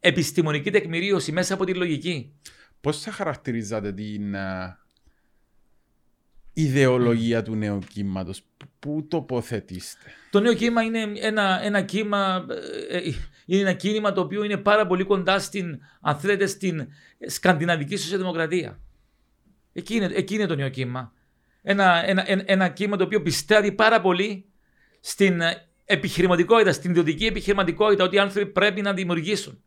[0.00, 2.34] επιστημονική τεκμηρίωση, μέσα από τη λογική.
[2.80, 4.76] Πώς θα χαρακτηρίζατε την uh,
[6.52, 8.42] ιδεολογία του νέου κύματος,
[8.78, 12.46] Πού τοποθετήσετε; Το νέο κύμα είναι ένα, ένα κύμα,
[12.90, 13.02] ε, ε,
[13.46, 16.88] είναι ένα κίνημα το οποίο είναι πάρα πολύ κοντά στην, αν θέλετε, στην
[17.26, 18.80] σκανδιναβική σοσιαλδημοκρατία.
[19.72, 21.12] Εκεί είναι, εκεί είναι το νέο κύμα.
[21.68, 24.44] Ένα, ένα, ένα, ένα κύμα το οποίο πιστεύει πάρα πολύ
[25.00, 25.40] στην
[25.84, 29.62] επιχειρηματικότητα, στην ιδιωτική επιχειρηματικότητα, ότι οι άνθρωποι πρέπει να δημιουργήσουν.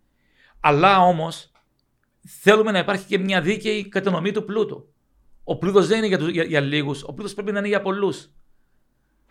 [0.59, 1.51] Αλλά όμως
[2.41, 4.93] θέλουμε να υπάρχει και μια δίκαιη κατανομή του πλούτου.
[5.43, 8.29] Ο πλούτος δεν είναι για, για, για λίγους, ο πλούτος πρέπει να είναι για πολλούς.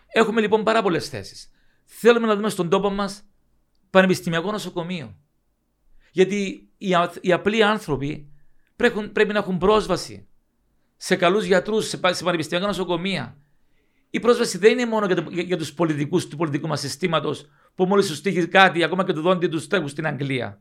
[0.07, 1.51] Έχουμε λοιπόν πάρα πολλές θέσεις.
[1.85, 3.25] Θέλουμε να δούμε στον τόπο μας
[3.91, 5.17] πανεπιστημιακό νοσοκομείο.
[6.13, 6.89] Γιατί οι,
[7.21, 8.33] οι απλοί άνθρωποι
[8.77, 10.28] πρέπει, πρέπει να έχουν πρόσβαση
[11.01, 13.37] σε καλούς γιατρούς, σε, σε πανεπιστημιακά νοσοκομεία.
[14.11, 17.49] Η πρόσβαση δεν είναι μόνο για, το, για, για τους πολιτικούς του πολιτικού μας συστήματος
[17.75, 20.61] που μόλις τους τύχει κάτι, ακόμα και το δόντι τους τρέχουν στην Αγγλία.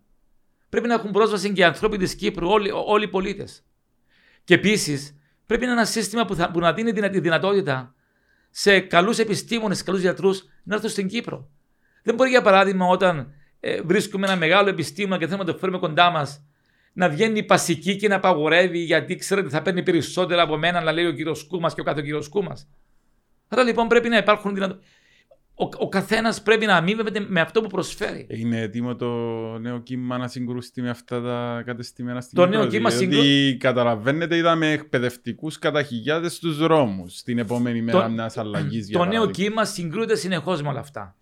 [0.70, 3.66] Πρέπει να έχουν πρόσβαση και οι άνθρωποι της Κύπρου, όλοι, όλοι οι πολίτες.
[4.44, 5.16] Και επίσης
[5.46, 7.96] πρέπει να είναι ένα σύστημα που, θα, που να δίνει τη δυνατότητα
[8.50, 11.50] σε καλούς επιστήμονες, καλούς γιατρούς να έρθουν στην Κύπρο.
[12.04, 15.78] Δεν μπορεί για παράδειγμα όταν ε, βρίσκουμε ένα μεγάλο επιστήμονα και θέλουμε να το φέρουμε
[15.78, 16.44] κοντά μας
[16.98, 21.06] να βγαίνει πασική και να απαγορεύει γιατί ξέρετε θα παίρνει περισσότερα από μένα να λέει
[21.06, 22.68] ο κύριος Κούμας και ο κάθε κύριος Κούμας.
[23.48, 24.88] Άρα λοιπόν πρέπει να υπάρχουν δυνατότητε.
[25.54, 28.28] Ο, ο καθένας πρέπει να αμείβεται με αυτό που προσφέρει.
[28.30, 29.08] Είναι έτοιμο το
[29.58, 33.22] νέο κύμα να συγκρούσει με αυτά τα κατεστημένα στην Το νέο κύμα συγκρού...
[33.22, 38.90] Διότι καταλαβαίνετε, είδαμε εκπαιδευτικούς κατά χιλιάδες στους δρόμους την επόμενη μέρα μιας αλλαγής.
[38.90, 41.16] Το νέο κύμα συγκρούεται συνεχώς με όλα αυτά.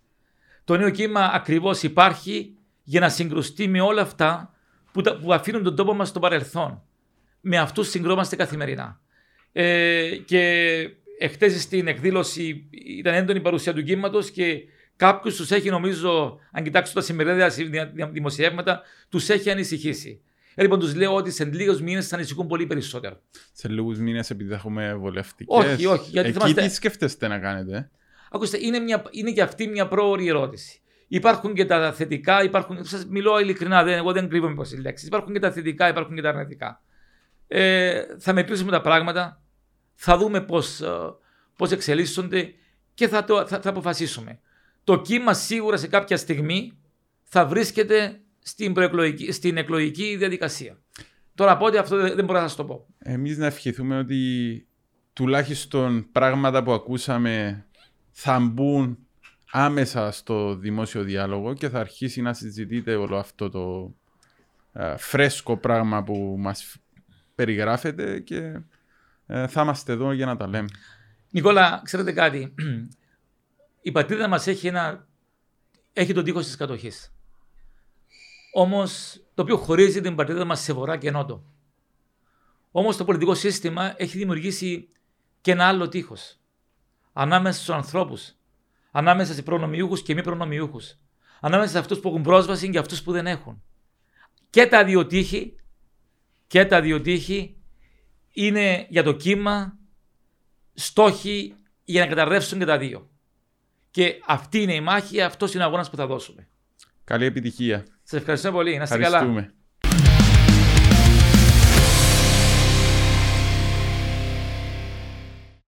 [0.64, 4.50] Το νέο κύμα ακριβώς υπάρχει για να συγκρουστεί με όλα αυτά
[4.96, 6.82] που, τα, που αφήνουν τον τόπο μας στο παρελθόν.
[7.40, 9.00] Με αυτούς συγκρόμαστε καθημερινά.
[9.52, 10.72] Ε, και
[11.18, 12.68] εχθές στην εκδήλωση
[12.98, 14.62] ήταν έντονη η παρουσία του κύματος και
[14.96, 17.50] κάποιους τους έχει, νομίζω, αν κοιτάξουν τα σημερινά
[18.10, 20.20] δημοσιεύματα, τους έχει ανησυχήσει.
[20.54, 23.20] Ε, λοιπόν, τους λέω ότι σε λίγους μήνες θα ανησυχούν πολύ περισσότερο.
[23.52, 25.64] Σε λίγους μήνες, επειδή θα έχουμε βολευτικές.
[25.64, 26.10] Όχι, όχι.
[26.10, 26.62] Γιατί Εκεί είμαστε...
[26.62, 27.90] τι σκέφτεστε να κάνετε;
[28.30, 30.80] Ακούστε, είναι, μια, είναι και αυτή μια πρόορη ερώτηση.
[31.08, 32.84] Υπάρχουν και τα θετικά, υπάρχουν.
[32.84, 35.08] Σας μιλώ ειλικρινά, δεν, εγώ δεν κρύβομαι πω οι λέξεις.
[35.08, 36.82] Υπάρχουν και τα θετικά, υπάρχουν και τα αρνητικά.
[37.48, 39.42] Ε, θα μετρήσουμε τα πράγματα,
[39.94, 40.82] θα δούμε πώς
[41.56, 42.54] πώς ε, εξελίσσονται
[42.94, 44.40] και θα, το, θα, θα αποφασίσουμε.
[44.84, 46.78] Το κύμα σίγουρα σε κάποια στιγμή
[47.22, 48.74] θα βρίσκεται στην,
[49.30, 50.78] στην εκλογική διαδικασία.
[51.34, 52.86] Τώρα πότε αυτό δεν μπορώ να σας το πω.
[52.98, 54.66] Εμείς να ευχηθούμε ότι
[55.12, 57.64] τουλάχιστον πράγματα που ακούσαμε
[58.10, 59.05] θα μπουν
[59.58, 63.94] άμεσα στο δημόσιο διάλογο και θα αρχίσει να συζητείτε όλο αυτό το
[64.72, 66.76] ε, φρέσκο πράγμα που μας
[67.34, 68.60] περιγράφεται και
[69.26, 70.68] ε, θα είμαστε εδώ για να τα λέμε.
[71.30, 72.54] Νικόλα, ξέρετε κάτι;
[73.80, 75.06] Η πατρίδα μας έχει, ένα,
[75.92, 77.12] έχει τον τείχος της κατοχής.
[78.52, 81.44] Όμως το οποίο χωρίζει την πατρίδα μας σε βορρά και νότο.
[82.70, 84.88] Όμως το πολιτικό σύστημα έχει δημιουργήσει
[85.40, 86.38] και ένα άλλο τείχος.
[87.12, 88.35] Ανάμεσα στους ανθρώπους
[88.96, 90.98] ανάμεσα σε προνομιούχους και μη προνομιούχους.
[91.40, 93.62] Ανάμεσα σε αυτούς που έχουν πρόσβαση και αυτούς που δεν έχουν.
[94.50, 95.56] Και τα δύο τείχη,
[96.46, 97.56] και τα δύο τείχη
[98.32, 99.78] είναι για το κύμα
[100.74, 103.10] στόχοι για να καταρρεύσουν και τα δύο.
[103.90, 106.48] Και αυτή είναι η μάχη, αυτός είναι ο αγώνας που θα δώσουμε.
[107.04, 107.86] Καλή επιτυχία.
[108.02, 108.76] Σα ευχαριστώ πολύ.
[108.76, 109.54] Να είστε καλά.